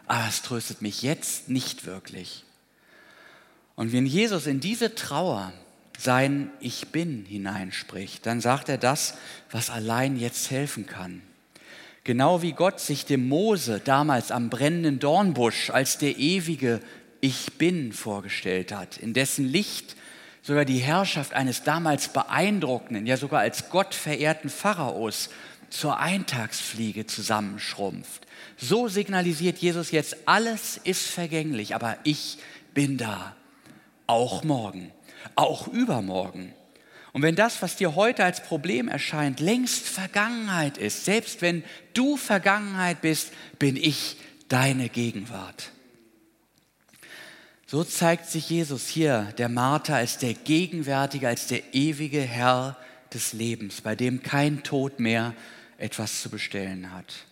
Aber 0.08 0.26
es 0.28 0.42
tröstet 0.42 0.82
mich 0.82 1.02
jetzt 1.02 1.48
nicht 1.48 1.86
wirklich. 1.86 2.42
Und 3.76 3.92
wenn 3.92 4.06
Jesus 4.06 4.48
in 4.48 4.58
diese 4.58 4.96
Trauer 4.96 5.52
sein 5.96 6.50
Ich 6.58 6.88
bin 6.88 7.24
hineinspricht, 7.24 8.26
dann 8.26 8.40
sagt 8.40 8.68
er 8.68 8.76
das, 8.76 9.14
was 9.52 9.70
allein 9.70 10.16
jetzt 10.16 10.50
helfen 10.50 10.86
kann. 10.86 11.22
Genau 12.06 12.40
wie 12.40 12.52
Gott 12.52 12.78
sich 12.78 13.04
dem 13.04 13.28
Mose 13.28 13.80
damals 13.84 14.30
am 14.30 14.48
brennenden 14.48 15.00
Dornbusch 15.00 15.70
als 15.70 15.98
der 15.98 16.16
ewige 16.16 16.80
Ich 17.20 17.54
bin 17.58 17.92
vorgestellt 17.92 18.70
hat, 18.70 18.96
in 18.96 19.12
dessen 19.12 19.44
Licht 19.44 19.96
sogar 20.40 20.64
die 20.64 20.78
Herrschaft 20.78 21.34
eines 21.34 21.64
damals 21.64 22.06
beeindruckenden, 22.06 23.06
ja 23.06 23.16
sogar 23.16 23.40
als 23.40 23.70
Gott 23.70 23.92
verehrten 23.92 24.50
Pharaos 24.50 25.30
zur 25.68 25.98
Eintagsfliege 25.98 27.06
zusammenschrumpft. 27.06 28.25
So 28.56 28.86
signalisiert 28.86 29.58
Jesus 29.58 29.90
jetzt, 29.90 30.16
alles 30.26 30.76
ist 30.76 31.08
vergänglich, 31.08 31.75
aber 31.75 31.96
ich 32.04 32.38
bin 32.72 32.98
da, 32.98 33.34
auch 34.06 34.44
morgen, 34.44 34.92
auch 35.34 35.66
übermorgen. 35.66 36.54
Und 37.16 37.23
wenn 37.23 37.35
das, 37.35 37.62
was 37.62 37.76
dir 37.76 37.94
heute 37.94 38.25
als 38.25 38.42
Problem 38.42 38.88
erscheint, 38.88 39.40
längst 39.40 39.88
Vergangenheit 39.88 40.76
ist, 40.76 41.06
selbst 41.06 41.40
wenn 41.40 41.64
du 41.94 42.18
Vergangenheit 42.18 43.00
bist, 43.00 43.32
bin 43.58 43.75
ich 43.75 44.18
deine 44.50 44.90
Gegenwart. 44.90 45.73
So 47.66 47.85
zeigt 47.85 48.26
sich 48.26 48.50
Jesus 48.50 48.87
hier, 48.87 49.32
der 49.38 49.49
Martha, 49.49 49.96
als 49.96 50.18
der 50.18 50.35
gegenwärtige, 50.35 51.26
als 51.26 51.46
der 51.46 51.73
ewige 51.73 52.20
Herr 52.20 52.76
des 53.14 53.32
Lebens, 53.32 53.80
bei 53.80 53.94
dem 53.94 54.23
kein 54.23 54.62
Tod 54.62 55.00
mehr 55.00 55.32
etwas 55.78 56.20
zu 56.20 56.28
bestellen 56.28 56.92
hat. 56.92 57.25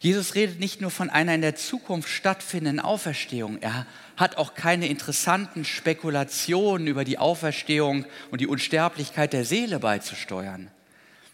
Jesus 0.00 0.34
redet 0.36 0.60
nicht 0.60 0.80
nur 0.80 0.90
von 0.90 1.10
einer 1.10 1.34
in 1.34 1.40
der 1.40 1.56
Zukunft 1.56 2.08
stattfindenden 2.08 2.78
Auferstehung, 2.78 3.58
er 3.60 3.86
hat 4.16 4.36
auch 4.36 4.54
keine 4.54 4.86
interessanten 4.86 5.64
Spekulationen 5.64 6.86
über 6.86 7.04
die 7.04 7.18
Auferstehung 7.18 8.04
und 8.30 8.40
die 8.40 8.46
Unsterblichkeit 8.46 9.32
der 9.32 9.44
Seele 9.44 9.80
beizusteuern, 9.80 10.70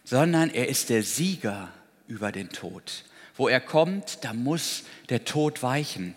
sondern 0.05 0.51
er 0.51 0.69
ist 0.69 0.89
der 0.89 1.03
Sieger 1.03 1.69
über 2.09 2.33
den 2.33 2.49
Tod. 2.51 3.05
Wo 3.37 3.49
er 3.49 3.61
kommt, 3.61 4.19
da 4.23 4.33
muss 4.33 4.85
der 5.09 5.25
Tod 5.25 5.63
weichen. 5.63 6.15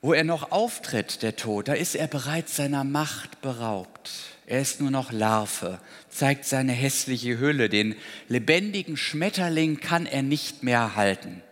Wo 0.00 0.12
er 0.12 0.24
noch 0.24 0.52
auftritt, 0.52 1.22
der 1.22 1.36
Tod, 1.36 1.68
da 1.68 1.72
ist 1.72 1.94
er 1.94 2.06
bereits 2.06 2.56
seiner 2.56 2.84
Macht 2.84 3.40
beraubt. 3.40 4.10
Er 4.46 4.60
ist 4.60 4.80
nur 4.80 4.90
noch 4.90 5.10
Larve, 5.10 5.80
zeigt 6.08 6.44
seine 6.44 6.72
hässliche 6.72 7.38
Hülle. 7.38 7.68
Den 7.68 7.96
lebendigen 8.28 8.96
Schmetterling 8.96 9.80
kann 9.80 10.06
er 10.06 10.22
nicht 10.22 10.62
mehr 10.62 10.96
halten. 10.96 11.42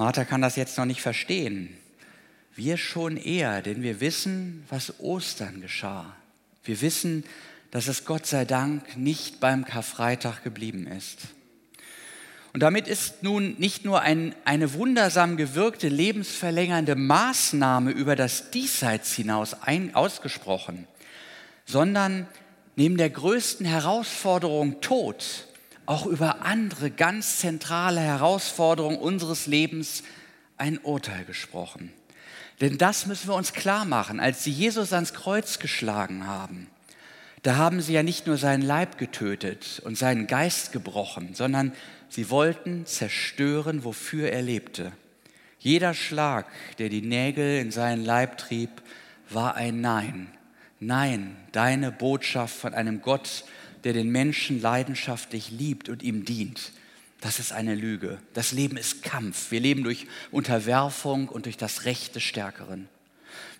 Martha 0.00 0.24
kann 0.24 0.40
das 0.40 0.56
jetzt 0.56 0.78
noch 0.78 0.86
nicht 0.86 1.02
verstehen. 1.02 1.76
Wir 2.56 2.78
schon 2.78 3.18
eher, 3.18 3.60
denn 3.60 3.82
wir 3.82 4.00
wissen, 4.00 4.64
was 4.70 4.98
Ostern 4.98 5.60
geschah. 5.60 6.16
Wir 6.64 6.80
wissen, 6.80 7.22
dass 7.70 7.86
es 7.86 8.06
Gott 8.06 8.24
sei 8.24 8.46
Dank 8.46 8.96
nicht 8.96 9.40
beim 9.40 9.66
Karfreitag 9.66 10.42
geblieben 10.42 10.86
ist. 10.86 11.18
Und 12.54 12.60
damit 12.60 12.88
ist 12.88 13.22
nun 13.22 13.56
nicht 13.58 13.84
nur 13.84 14.00
ein, 14.00 14.34
eine 14.46 14.72
wundersam 14.72 15.36
gewirkte 15.36 15.88
lebensverlängernde 15.88 16.94
Maßnahme 16.94 17.90
über 17.90 18.16
das 18.16 18.50
Diesseits 18.50 19.12
hinaus 19.12 19.52
ein, 19.52 19.94
ausgesprochen, 19.94 20.88
sondern 21.66 22.26
neben 22.74 22.96
der 22.96 23.10
größten 23.10 23.66
Herausforderung 23.66 24.80
Tod 24.80 25.46
auch 25.90 26.06
über 26.06 26.46
andere 26.46 26.88
ganz 26.88 27.40
zentrale 27.40 28.00
Herausforderungen 28.00 28.98
unseres 28.98 29.48
Lebens 29.48 30.04
ein 30.56 30.78
Urteil 30.78 31.24
gesprochen. 31.24 31.92
Denn 32.60 32.78
das 32.78 33.06
müssen 33.06 33.26
wir 33.26 33.34
uns 33.34 33.52
klar 33.54 33.84
machen. 33.84 34.20
Als 34.20 34.44
sie 34.44 34.52
Jesus 34.52 34.92
ans 34.92 35.14
Kreuz 35.14 35.58
geschlagen 35.58 36.28
haben, 36.28 36.68
da 37.42 37.56
haben 37.56 37.80
sie 37.80 37.92
ja 37.92 38.04
nicht 38.04 38.28
nur 38.28 38.36
seinen 38.36 38.62
Leib 38.62 38.98
getötet 38.98 39.82
und 39.84 39.98
seinen 39.98 40.28
Geist 40.28 40.70
gebrochen, 40.70 41.34
sondern 41.34 41.72
sie 42.08 42.30
wollten 42.30 42.86
zerstören, 42.86 43.82
wofür 43.82 44.30
er 44.30 44.42
lebte. 44.42 44.92
Jeder 45.58 45.94
Schlag, 45.94 46.46
der 46.78 46.88
die 46.88 47.02
Nägel 47.02 47.58
in 47.58 47.72
seinen 47.72 48.04
Leib 48.04 48.38
trieb, 48.38 48.70
war 49.28 49.56
ein 49.56 49.80
Nein. 49.80 50.28
Nein, 50.78 51.34
deine 51.50 51.90
Botschaft 51.90 52.54
von 52.54 52.74
einem 52.74 53.02
Gott, 53.02 53.44
der 53.84 53.92
den 53.92 54.10
Menschen 54.10 54.60
leidenschaftlich 54.60 55.50
liebt 55.50 55.88
und 55.88 56.02
ihm 56.02 56.24
dient. 56.24 56.72
Das 57.20 57.38
ist 57.38 57.52
eine 57.52 57.74
Lüge. 57.74 58.18
Das 58.32 58.52
Leben 58.52 58.76
ist 58.76 59.02
Kampf. 59.02 59.50
Wir 59.50 59.60
leben 59.60 59.84
durch 59.84 60.06
Unterwerfung 60.30 61.28
und 61.28 61.44
durch 61.44 61.58
das 61.58 61.84
Recht 61.84 62.14
des 62.14 62.22
Stärkeren. 62.22 62.88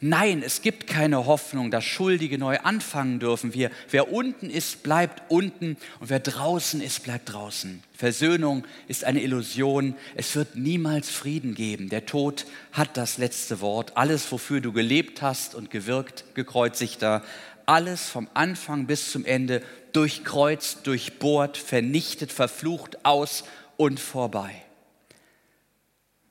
Nein, 0.02 0.42
es 0.42 0.62
gibt 0.62 0.86
keine 0.86 1.26
Hoffnung, 1.26 1.70
dass 1.70 1.84
Schuldige 1.84 2.38
neu 2.38 2.58
anfangen 2.60 3.18
dürfen. 3.18 3.52
Wir, 3.52 3.70
wer 3.90 4.10
unten 4.10 4.48
ist, 4.48 4.82
bleibt 4.82 5.30
unten 5.30 5.76
und 6.00 6.08
wer 6.08 6.20
draußen 6.20 6.80
ist, 6.80 7.04
bleibt 7.04 7.30
draußen. 7.30 7.82
Versöhnung 7.92 8.64
ist 8.88 9.04
eine 9.04 9.22
Illusion. 9.22 9.94
Es 10.14 10.34
wird 10.34 10.56
niemals 10.56 11.10
Frieden 11.10 11.54
geben. 11.54 11.90
Der 11.90 12.06
Tod 12.06 12.46
hat 12.72 12.96
das 12.96 13.18
letzte 13.18 13.60
Wort. 13.60 13.98
Alles, 13.98 14.32
wofür 14.32 14.62
du 14.62 14.72
gelebt 14.72 15.20
hast 15.20 15.54
und 15.54 15.70
gewirkt, 15.70 16.24
gekreuzigter, 16.34 17.22
alles 17.70 18.08
vom 18.08 18.28
Anfang 18.34 18.86
bis 18.86 19.12
zum 19.12 19.24
Ende 19.24 19.62
durchkreuzt, 19.92 20.88
durchbohrt, 20.88 21.56
vernichtet, 21.56 22.32
verflucht, 22.32 23.04
aus 23.04 23.44
und 23.76 24.00
vorbei. 24.00 24.50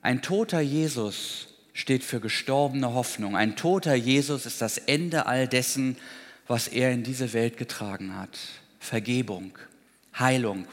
Ein 0.02 0.20
toter 0.20 0.60
Jesus 0.60 1.48
steht 1.72 2.04
für 2.04 2.20
gestorbene 2.20 2.92
Hoffnung. 2.92 3.36
Ein 3.36 3.56
toter 3.56 3.94
Jesus 3.94 4.44
ist 4.44 4.60
das 4.60 4.76
Ende 4.76 5.24
all 5.24 5.48
dessen, 5.48 5.96
was 6.46 6.68
er 6.68 6.92
in 6.92 7.04
diese 7.04 7.32
Welt 7.32 7.56
getragen 7.56 8.16
hat. 8.16 8.38
Vergebung, 8.78 9.58
Heilung, 10.18 10.66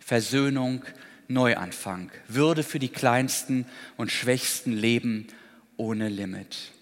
Versöhnung, 0.00 0.82
Neuanfang, 1.28 2.10
Würde 2.26 2.64
für 2.64 2.80
die 2.80 2.88
kleinsten 2.88 3.66
und 3.96 4.10
schwächsten 4.10 4.72
Leben 4.72 5.28
ohne 5.76 6.08
Limit. 6.08 6.72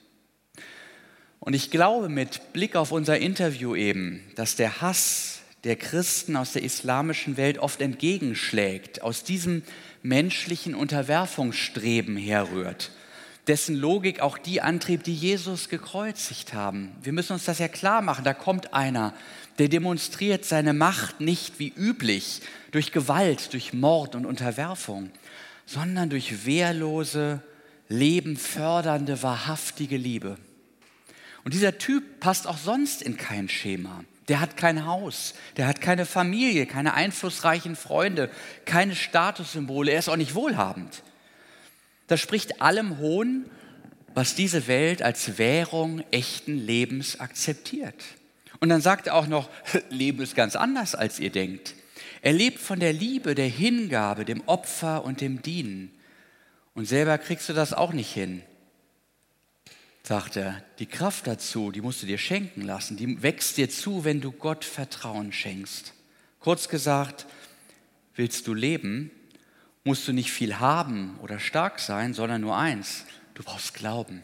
Und 1.40 1.54
ich 1.54 1.70
glaube 1.70 2.08
mit 2.08 2.52
Blick 2.52 2.76
auf 2.76 2.92
unser 2.92 3.18
Interview 3.18 3.74
eben, 3.74 4.22
dass 4.34 4.56
der 4.56 4.80
Hass 4.80 5.36
der 5.64 5.76
Christen 5.76 6.36
aus 6.36 6.52
der 6.52 6.62
islamischen 6.62 7.36
Welt 7.36 7.58
oft 7.58 7.80
entgegenschlägt, 7.80 9.02
aus 9.02 9.24
diesem 9.24 9.62
menschlichen 10.02 10.76
Unterwerfungsstreben 10.76 12.16
herrührt, 12.16 12.92
dessen 13.48 13.74
Logik 13.74 14.20
auch 14.20 14.38
die 14.38 14.60
antrieb, 14.60 15.02
die 15.02 15.14
Jesus 15.14 15.68
gekreuzigt 15.68 16.54
haben. 16.54 16.92
Wir 17.02 17.12
müssen 17.12 17.32
uns 17.32 17.46
das 17.46 17.58
ja 17.58 17.66
klar 17.66 18.00
machen, 18.00 18.24
da 18.24 18.32
kommt 18.32 18.74
einer, 18.74 19.12
der 19.58 19.68
demonstriert 19.68 20.44
seine 20.44 20.72
Macht 20.72 21.20
nicht 21.20 21.58
wie 21.58 21.72
üblich 21.76 22.42
durch 22.70 22.92
Gewalt, 22.92 23.52
durch 23.52 23.72
Mord 23.72 24.14
und 24.14 24.24
Unterwerfung, 24.24 25.10
sondern 25.64 26.10
durch 26.10 26.46
wehrlose, 26.46 27.40
lebenfördernde, 27.88 29.22
wahrhaftige 29.22 29.96
Liebe. 29.96 30.36
Und 31.46 31.54
dieser 31.54 31.78
Typ 31.78 32.18
passt 32.18 32.48
auch 32.48 32.58
sonst 32.58 33.02
in 33.02 33.16
kein 33.16 33.48
Schema. 33.48 34.02
Der 34.26 34.40
hat 34.40 34.56
kein 34.56 34.84
Haus, 34.84 35.34
der 35.56 35.68
hat 35.68 35.80
keine 35.80 36.04
Familie, 36.04 36.66
keine 36.66 36.94
einflussreichen 36.94 37.76
Freunde, 37.76 38.32
keine 38.64 38.96
Statussymbole, 38.96 39.92
er 39.92 40.00
ist 40.00 40.08
auch 40.08 40.16
nicht 40.16 40.34
wohlhabend. 40.34 41.04
Das 42.08 42.20
spricht 42.20 42.60
allem 42.60 42.98
Hohn, 42.98 43.44
was 44.12 44.34
diese 44.34 44.66
Welt 44.66 45.02
als 45.02 45.38
Währung 45.38 46.02
echten 46.10 46.58
Lebens 46.58 47.20
akzeptiert. 47.20 48.02
Und 48.58 48.68
dann 48.68 48.80
sagt 48.80 49.06
er 49.06 49.14
auch 49.14 49.28
noch, 49.28 49.48
Leben 49.88 50.22
ist 50.22 50.34
ganz 50.34 50.56
anders, 50.56 50.96
als 50.96 51.20
ihr 51.20 51.30
denkt. 51.30 51.76
Er 52.22 52.32
lebt 52.32 52.58
von 52.58 52.80
der 52.80 52.92
Liebe, 52.92 53.36
der 53.36 53.46
Hingabe, 53.46 54.24
dem 54.24 54.42
Opfer 54.46 55.04
und 55.04 55.20
dem 55.20 55.42
Dienen. 55.42 55.92
Und 56.74 56.86
selber 56.86 57.18
kriegst 57.18 57.48
du 57.48 57.52
das 57.52 57.72
auch 57.72 57.92
nicht 57.92 58.12
hin, 58.12 58.42
sagt 60.06 60.36
er. 60.36 60.62
Die 60.78 60.86
Kraft 60.86 61.26
dazu, 61.26 61.72
die 61.72 61.80
musst 61.80 62.00
du 62.00 62.06
dir 62.06 62.18
schenken 62.18 62.62
lassen. 62.62 62.96
Die 62.96 63.22
wächst 63.24 63.56
dir 63.56 63.68
zu, 63.68 64.04
wenn 64.04 64.20
du 64.20 64.30
Gott 64.30 64.64
Vertrauen 64.64 65.32
schenkst. 65.32 65.94
Kurz 66.38 66.68
gesagt, 66.68 67.26
willst 68.14 68.46
du 68.46 68.54
leben, 68.54 69.10
musst 69.82 70.06
du 70.06 70.12
nicht 70.12 70.30
viel 70.30 70.60
haben 70.60 71.18
oder 71.22 71.40
stark 71.40 71.80
sein, 71.80 72.14
sondern 72.14 72.40
nur 72.40 72.56
eins, 72.56 73.04
du 73.34 73.42
brauchst 73.42 73.74
Glauben. 73.74 74.22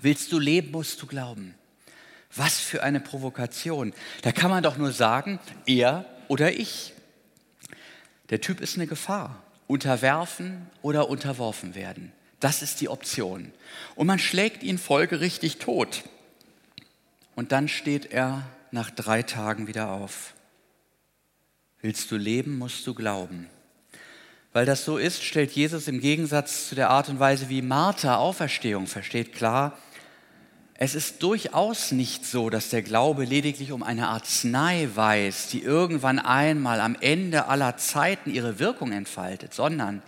Willst 0.00 0.32
du 0.32 0.40
leben, 0.40 0.72
musst 0.72 1.00
du 1.00 1.06
glauben. 1.06 1.54
Was 2.34 2.58
für 2.58 2.82
eine 2.82 3.00
Provokation. 3.00 3.92
Da 4.22 4.32
kann 4.32 4.50
man 4.50 4.62
doch 4.62 4.76
nur 4.76 4.92
sagen, 4.92 5.38
er 5.66 6.04
oder 6.26 6.52
ich. 6.52 6.94
Der 8.30 8.40
Typ 8.40 8.60
ist 8.60 8.76
eine 8.76 8.86
Gefahr. 8.88 9.42
Unterwerfen 9.66 10.66
oder 10.82 11.08
unterworfen 11.08 11.76
werden. 11.76 12.12
Das 12.40 12.62
ist 12.62 12.80
die 12.80 12.88
Option. 12.88 13.52
Und 13.94 14.06
man 14.06 14.18
schlägt 14.18 14.62
ihn 14.62 14.78
folgerichtig 14.78 15.58
tot. 15.58 16.04
Und 17.36 17.52
dann 17.52 17.68
steht 17.68 18.12
er 18.12 18.46
nach 18.70 18.90
drei 18.90 19.22
Tagen 19.22 19.66
wieder 19.66 19.90
auf. 19.90 20.34
Willst 21.82 22.10
du 22.10 22.16
leben, 22.16 22.58
musst 22.58 22.86
du 22.86 22.94
glauben. 22.94 23.48
Weil 24.52 24.66
das 24.66 24.84
so 24.84 24.98
ist, 24.98 25.22
stellt 25.22 25.52
Jesus 25.52 25.86
im 25.86 26.00
Gegensatz 26.00 26.68
zu 26.68 26.74
der 26.74 26.90
Art 26.90 27.08
und 27.08 27.20
Weise, 27.20 27.48
wie 27.48 27.62
Martha 27.62 28.16
Auferstehung 28.16 28.86
versteht, 28.86 29.32
klar, 29.32 29.78
es 30.74 30.94
ist 30.94 31.22
durchaus 31.22 31.92
nicht 31.92 32.24
so, 32.24 32.48
dass 32.48 32.70
der 32.70 32.80
Glaube 32.80 33.24
lediglich 33.24 33.70
um 33.70 33.82
eine 33.82 34.08
Arznei 34.08 34.88
weiß, 34.92 35.48
die 35.48 35.62
irgendwann 35.62 36.18
einmal 36.18 36.80
am 36.80 36.96
Ende 36.98 37.48
aller 37.48 37.76
Zeiten 37.76 38.30
ihre 38.30 38.58
Wirkung 38.58 38.90
entfaltet, 38.90 39.52
sondern 39.52 40.02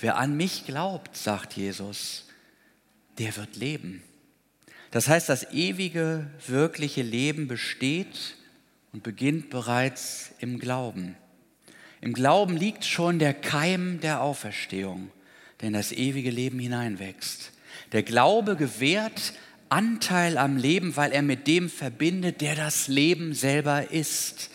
wer 0.00 0.16
an 0.16 0.36
mich 0.36 0.66
glaubt, 0.66 1.16
sagt 1.16 1.54
Jesus, 1.54 2.26
der 3.18 3.36
wird 3.36 3.56
leben. 3.56 4.02
Das 4.90 5.08
heißt, 5.08 5.28
das 5.28 5.52
ewige, 5.52 6.30
wirkliche 6.46 7.02
Leben 7.02 7.48
besteht 7.48 8.36
und 8.92 9.02
beginnt 9.02 9.50
bereits 9.50 10.30
im 10.38 10.58
Glauben. 10.58 11.16
Im 12.00 12.12
Glauben 12.12 12.56
liegt 12.56 12.84
schon 12.84 13.18
der 13.18 13.34
Keim 13.34 13.98
der 14.00 14.20
Auferstehung, 14.20 15.10
der 15.60 15.68
in 15.68 15.74
das 15.74 15.90
ewige 15.90 16.30
Leben 16.30 16.58
hineinwächst. 16.58 17.50
Der 17.92 18.02
Glaube 18.02 18.56
gewährt 18.56 19.32
Anteil 19.68 20.38
am 20.38 20.56
Leben, 20.56 20.96
weil 20.96 21.10
er 21.10 21.22
mit 21.22 21.46
dem 21.46 21.68
verbindet, 21.68 22.40
der 22.40 22.54
das 22.54 22.86
Leben 22.86 23.32
selber 23.32 23.90
ist. 23.90 24.50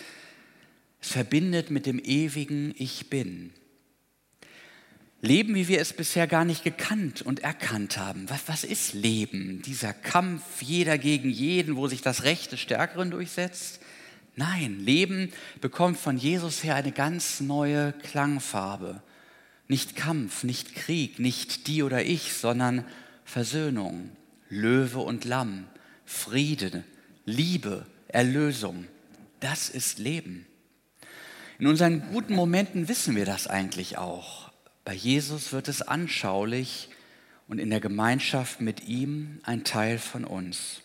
Es 1.01 1.11
verbindet 1.11 1.71
mit 1.71 1.85
dem 1.85 1.99
ewigen 1.99 2.73
Ich 2.77 3.09
bin. 3.09 3.51
Leben, 5.21 5.53
wie 5.53 5.67
wir 5.67 5.81
es 5.81 5.91
bisher 5.91 6.27
gar 6.27 6.45
nicht 6.45 6.63
gekannt 6.63 7.21
und 7.21 7.41
erkannt 7.41 7.97
haben. 7.97 8.29
Was, 8.29 8.47
was 8.47 8.63
ist 8.63 8.93
Leben? 8.93 9.61
Dieser 9.63 9.93
Kampf 9.93 10.61
jeder 10.61 10.97
gegen 10.97 11.29
jeden, 11.29 11.75
wo 11.75 11.87
sich 11.87 12.01
das 12.01 12.23
Recht 12.23 12.53
des 12.53 12.61
Stärkeren 12.61 13.11
durchsetzt? 13.11 13.81
Nein, 14.35 14.79
Leben 14.79 15.33
bekommt 15.59 15.97
von 15.97 16.17
Jesus 16.17 16.63
her 16.63 16.75
eine 16.75 16.93
ganz 16.93 17.41
neue 17.41 17.91
Klangfarbe. 17.91 19.01
Nicht 19.67 19.97
Kampf, 19.97 20.43
nicht 20.43 20.75
Krieg, 20.75 21.19
nicht 21.19 21.67
die 21.67 21.83
oder 21.83 22.05
ich, 22.05 22.33
sondern 22.33 22.85
Versöhnung, 23.25 24.11
Löwe 24.49 24.99
und 24.99 25.25
Lamm, 25.25 25.67
Friede, 26.05 26.85
Liebe, 27.25 27.85
Erlösung. 28.07 28.87
Das 29.41 29.69
ist 29.69 29.99
Leben. 29.99 30.45
In 31.59 31.67
unseren 31.67 32.09
guten 32.13 32.33
Momenten 32.33 32.87
wissen 32.87 33.17
wir 33.17 33.25
das 33.25 33.47
eigentlich 33.47 33.97
auch. 33.97 34.48
Bei 34.89 34.95
Jesus 34.95 35.53
wird 35.53 35.67
es 35.67 35.83
anschaulich 35.83 36.89
und 37.47 37.59
in 37.59 37.69
der 37.69 37.79
Gemeinschaft 37.79 38.59
mit 38.59 38.87
ihm 38.87 39.39
ein 39.43 39.63
Teil 39.63 39.99
von 39.99 40.25
uns. 40.25 40.81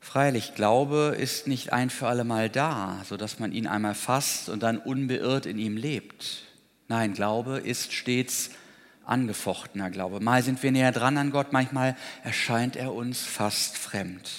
Freilich, 0.00 0.54
Glaube 0.54 1.14
ist 1.20 1.48
nicht 1.48 1.74
ein 1.74 1.90
für 1.90 2.08
alle 2.08 2.24
Mal 2.24 2.48
da, 2.48 3.02
sodass 3.06 3.38
man 3.38 3.52
ihn 3.52 3.66
einmal 3.66 3.94
fasst 3.94 4.48
und 4.48 4.62
dann 4.62 4.78
unbeirrt 4.78 5.44
in 5.44 5.58
ihm 5.58 5.76
lebt. 5.76 6.44
Nein, 6.88 7.12
Glaube 7.12 7.58
ist 7.58 7.92
stets 7.92 8.48
angefochtener 9.04 9.90
Glaube. 9.90 10.20
Mal 10.20 10.42
sind 10.42 10.62
wir 10.62 10.72
näher 10.72 10.92
dran 10.92 11.18
an 11.18 11.32
Gott, 11.32 11.52
manchmal 11.52 11.94
erscheint 12.24 12.74
er 12.74 12.94
uns 12.94 13.20
fast 13.20 13.76
fremd. 13.76 14.30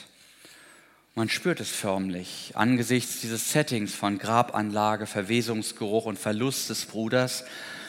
Man 1.14 1.30
spürt 1.30 1.60
es 1.60 1.70
förmlich 1.70 2.54
angesichts 2.56 3.22
dieses 3.22 3.52
Settings 3.52 3.94
von 3.94 4.18
Grabanlage, 4.18 5.06
Verwesungsgeruch 5.06 6.06
und 6.06 6.18
Verlust 6.18 6.72
des 6.72 6.86
Bruders. 6.86 7.44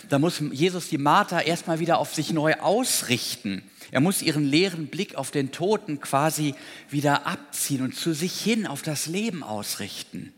Da 0.08 0.18
muss 0.18 0.40
Jesus 0.52 0.88
die 0.88 0.98
Martha 0.98 1.40
erstmal 1.40 1.80
wieder 1.80 1.98
auf 1.98 2.14
sich 2.14 2.32
neu 2.32 2.54
ausrichten 2.54 3.62
er 3.90 4.00
muss 4.00 4.22
ihren 4.22 4.44
leeren 4.44 4.88
Blick 4.88 5.14
auf 5.14 5.30
den 5.30 5.50
Toten 5.50 6.00
quasi 6.00 6.54
wieder 6.90 7.26
abziehen 7.26 7.82
und 7.82 7.94
zu 7.94 8.12
sich 8.12 8.38
hin 8.40 8.66
auf 8.66 8.82
das 8.82 9.06
Leben 9.06 9.42
ausrichten. 9.42 10.32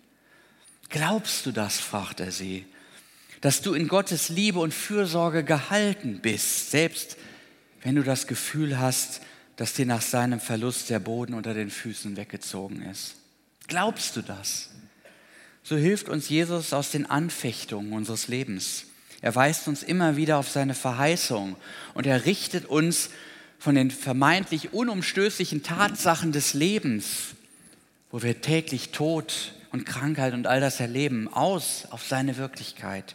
Glaubst 0.89 1.47
du 1.47 1.53
das? 1.53 1.79
fragt 1.79 2.21
er 2.21 2.33
sie, 2.33 2.65
dass 3.41 3.63
du 3.63 3.75
in 3.75 3.89
Gottes 3.89 4.29
Liebe 4.29 4.59
und 4.61 4.75
Fürsorge 4.75 5.45
gehalten 5.45 6.21
bist, 6.21 6.71
selbst 6.71 7.17
wenn 7.83 7.97
du 7.97 8.03
das 8.03 8.27
Gefühl 8.27 8.79
hast, 8.79 9.21
dass 9.57 9.75
dir 9.75 9.87
nach 9.87 10.03
seinem 10.03 10.41
Verlust 10.41 10.91
der 10.91 11.01
Boden 11.01 11.35
unter 11.35 11.55
den 11.55 11.71
Füßen 11.71 12.17
weggezogen 12.17 12.83
ist. 12.83 13.17
Glaubst 13.67 14.17
du 14.17 14.23
das? 14.23 14.71
So 15.63 15.77
hilft 15.77 16.09
uns 16.09 16.29
Jesus 16.29 16.73
aus 16.73 16.91
den 16.91 17.07
Anfechtungen 17.07 17.93
unseres 17.93 18.29
Lebens. 18.29 18.87
Er 19.23 19.35
weist 19.35 19.69
uns 19.69 19.83
immer 19.83 20.17
wieder 20.17 20.39
auf 20.39 20.49
seine 20.49 20.75
Verheißung 20.75 21.57
und 21.95 22.07
er 22.07 22.25
richtet 22.25 22.67
uns 22.67 23.11
von 23.59 23.75
den 23.75 23.91
vermeintlich 23.91 24.73
unumstößlichen 24.73 25.63
Tatsachen 25.63 26.33
des 26.33 26.55
Lebens, 26.55 27.35
wo 28.11 28.23
wir 28.23 28.41
täglich 28.41 28.91
Tod 28.91 29.53
und 29.73 29.85
Krankheit 29.85 30.33
und 30.33 30.47
all 30.47 30.61
das 30.61 30.81
erleben, 30.81 31.29
aus 31.29 31.87
auf 31.91 32.07
seine 32.07 32.39
Wirklichkeit, 32.39 33.15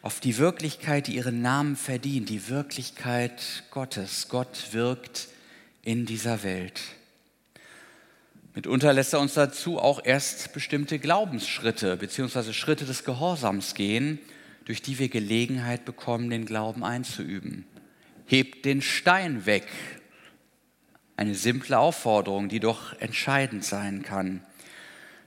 auf 0.00 0.20
die 0.20 0.38
Wirklichkeit, 0.38 1.06
die 1.06 1.16
ihren 1.16 1.42
Namen 1.42 1.76
verdient, 1.76 2.30
die 2.30 2.48
Wirklichkeit 2.48 3.64
Gottes. 3.70 4.28
Gott 4.28 4.68
wirkt 4.72 5.28
in 5.82 6.06
dieser 6.06 6.42
Welt. 6.42 6.80
Mitunter 8.54 8.92
lässt 8.94 9.12
er 9.12 9.20
uns 9.20 9.34
dazu 9.34 9.78
auch 9.78 10.00
erst 10.02 10.54
bestimmte 10.54 10.98
Glaubensschritte 10.98 11.96
bzw. 11.96 12.54
Schritte 12.54 12.86
des 12.86 13.04
Gehorsams 13.04 13.74
gehen, 13.74 14.18
durch 14.68 14.80
die 14.80 15.00
wir 15.00 15.08
Gelegenheit 15.08 15.84
bekommen, 15.84 16.30
den 16.30 16.46
Glauben 16.46 16.84
einzuüben 16.84 17.66
hebt 18.28 18.66
den 18.66 18.82
Stein 18.82 19.46
weg. 19.46 19.66
Eine 21.16 21.34
simple 21.34 21.78
Aufforderung, 21.78 22.48
die 22.48 22.60
doch 22.60 22.98
entscheidend 23.00 23.64
sein 23.64 24.02
kann. 24.02 24.44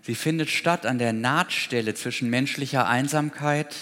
Sie 0.03 0.15
findet 0.15 0.49
statt 0.49 0.85
an 0.85 0.99
der 0.99 1.11
Nahtstelle 1.11 1.93
zwischen 1.95 2.29
menschlicher 2.29 2.87
Einsamkeit 2.87 3.75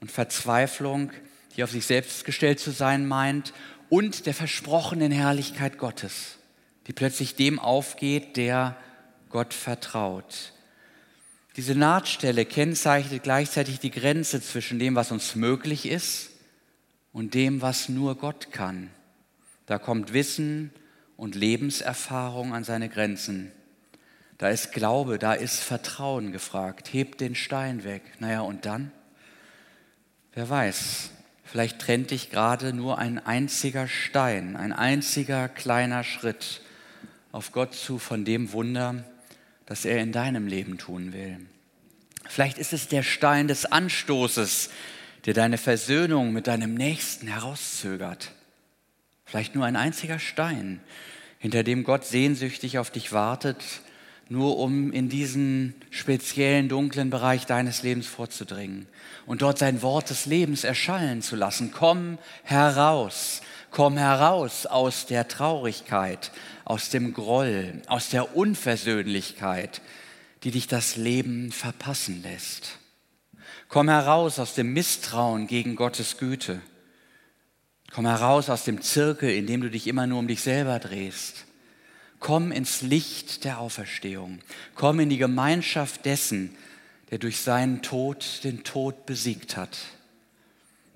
und 0.00 0.10
Verzweiflung, 0.10 1.12
die 1.56 1.64
auf 1.64 1.70
sich 1.70 1.86
selbst 1.86 2.24
gestellt 2.24 2.60
zu 2.60 2.70
sein 2.70 3.06
meint, 3.06 3.54
und 3.88 4.26
der 4.26 4.34
versprochenen 4.34 5.12
Herrlichkeit 5.12 5.76
Gottes, 5.76 6.38
die 6.86 6.94
plötzlich 6.94 7.36
dem 7.36 7.58
aufgeht, 7.58 8.36
der 8.36 8.76
Gott 9.28 9.52
vertraut. 9.52 10.51
Diese 11.56 11.74
Nahtstelle 11.74 12.46
kennzeichnet 12.46 13.22
gleichzeitig 13.22 13.78
die 13.78 13.90
Grenze 13.90 14.40
zwischen 14.40 14.78
dem, 14.78 14.94
was 14.94 15.10
uns 15.10 15.34
möglich 15.34 15.86
ist 15.86 16.30
und 17.12 17.34
dem, 17.34 17.60
was 17.60 17.88
nur 17.88 18.16
Gott 18.16 18.52
kann. 18.52 18.90
Da 19.66 19.78
kommt 19.78 20.12
Wissen 20.14 20.70
und 21.16 21.34
Lebenserfahrung 21.34 22.54
an 22.54 22.64
seine 22.64 22.88
Grenzen. 22.88 23.52
Da 24.38 24.48
ist 24.48 24.72
Glaube, 24.72 25.18
da 25.18 25.34
ist 25.34 25.60
Vertrauen 25.60 26.32
gefragt. 26.32 26.92
Hebt 26.92 27.20
den 27.20 27.34
Stein 27.34 27.84
weg. 27.84 28.02
Naja, 28.18 28.40
und 28.40 28.64
dann? 28.64 28.90
Wer 30.32 30.48
weiß, 30.48 31.10
vielleicht 31.44 31.78
trennt 31.80 32.10
dich 32.10 32.30
gerade 32.30 32.72
nur 32.72 32.98
ein 32.98 33.18
einziger 33.24 33.86
Stein, 33.86 34.56
ein 34.56 34.72
einziger 34.72 35.50
kleiner 35.50 36.02
Schritt 36.02 36.62
auf 37.30 37.52
Gott 37.52 37.74
zu 37.74 37.98
von 37.98 38.24
dem 38.24 38.52
Wunder, 38.52 39.04
das 39.66 39.84
er 39.84 39.98
in 39.98 40.12
deinem 40.12 40.46
Leben 40.46 40.78
tun 40.78 41.12
will. 41.12 41.38
Vielleicht 42.28 42.58
ist 42.58 42.72
es 42.72 42.88
der 42.88 43.02
Stein 43.02 43.48
des 43.48 43.66
Anstoßes, 43.66 44.70
der 45.26 45.34
deine 45.34 45.58
Versöhnung 45.58 46.32
mit 46.32 46.46
deinem 46.46 46.74
Nächsten 46.74 47.26
herauszögert. 47.26 48.32
Vielleicht 49.24 49.54
nur 49.54 49.64
ein 49.64 49.76
einziger 49.76 50.18
Stein, 50.18 50.80
hinter 51.38 51.62
dem 51.62 51.84
Gott 51.84 52.04
sehnsüchtig 52.04 52.78
auf 52.78 52.90
dich 52.90 53.12
wartet, 53.12 53.62
nur 54.28 54.58
um 54.58 54.92
in 54.92 55.08
diesen 55.08 55.74
speziellen 55.90 56.68
dunklen 56.68 57.10
Bereich 57.10 57.46
deines 57.46 57.82
Lebens 57.82 58.06
vorzudringen 58.06 58.86
und 59.26 59.42
dort 59.42 59.58
sein 59.58 59.82
Wort 59.82 60.10
des 60.10 60.26
Lebens 60.26 60.64
erschallen 60.64 61.22
zu 61.22 61.36
lassen. 61.36 61.72
Komm 61.72 62.18
heraus, 62.44 63.42
komm 63.70 63.96
heraus 63.96 64.66
aus 64.66 65.06
der 65.06 65.28
Traurigkeit, 65.28 66.30
aus 66.64 66.90
dem 66.90 67.12
Groll, 67.12 67.82
aus 67.86 68.10
der 68.10 68.36
Unversöhnlichkeit, 68.36 69.82
die 70.44 70.50
dich 70.50 70.66
das 70.66 70.96
Leben 70.96 71.52
verpassen 71.52 72.22
lässt. 72.22 72.78
Komm 73.68 73.88
heraus 73.88 74.38
aus 74.38 74.54
dem 74.54 74.72
Misstrauen 74.72 75.46
gegen 75.46 75.76
Gottes 75.76 76.18
Güte. 76.18 76.60
Komm 77.92 78.06
heraus 78.06 78.50
aus 78.50 78.64
dem 78.64 78.82
Zirkel, 78.82 79.30
in 79.30 79.46
dem 79.46 79.60
du 79.60 79.70
dich 79.70 79.86
immer 79.86 80.06
nur 80.06 80.18
um 80.18 80.28
dich 80.28 80.42
selber 80.42 80.78
drehst. 80.78 81.44
Komm 82.18 82.52
ins 82.52 82.82
Licht 82.82 83.44
der 83.44 83.58
Auferstehung. 83.58 84.40
Komm 84.74 85.00
in 85.00 85.10
die 85.10 85.18
Gemeinschaft 85.18 86.04
dessen, 86.04 86.56
der 87.10 87.18
durch 87.18 87.40
seinen 87.40 87.82
Tod 87.82 88.44
den 88.44 88.64
Tod 88.64 89.06
besiegt 89.06 89.56
hat. 89.56 89.76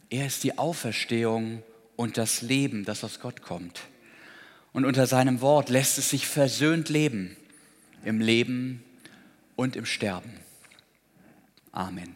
Er 0.09 0.27
ist 0.27 0.45
die 0.45 0.57
Auferstehung 0.57 1.63
und 1.97 2.17
das 2.17 2.43
Leben, 2.43 2.85
das 2.85 3.03
aus 3.05 3.21
Gott 3.21 3.43
kommt. 3.43 3.81
Und 4.77 4.85
unter 4.85 5.07
seinem 5.07 5.41
Wort 5.41 5.71
lässt 5.71 5.97
es 5.97 6.11
sich 6.11 6.27
versöhnt 6.27 6.91
leben, 6.91 7.35
im 8.05 8.21
Leben 8.21 8.85
und 9.57 9.75
im 9.75 9.87
Sterben. 9.87 10.31
Amen. 11.73 12.15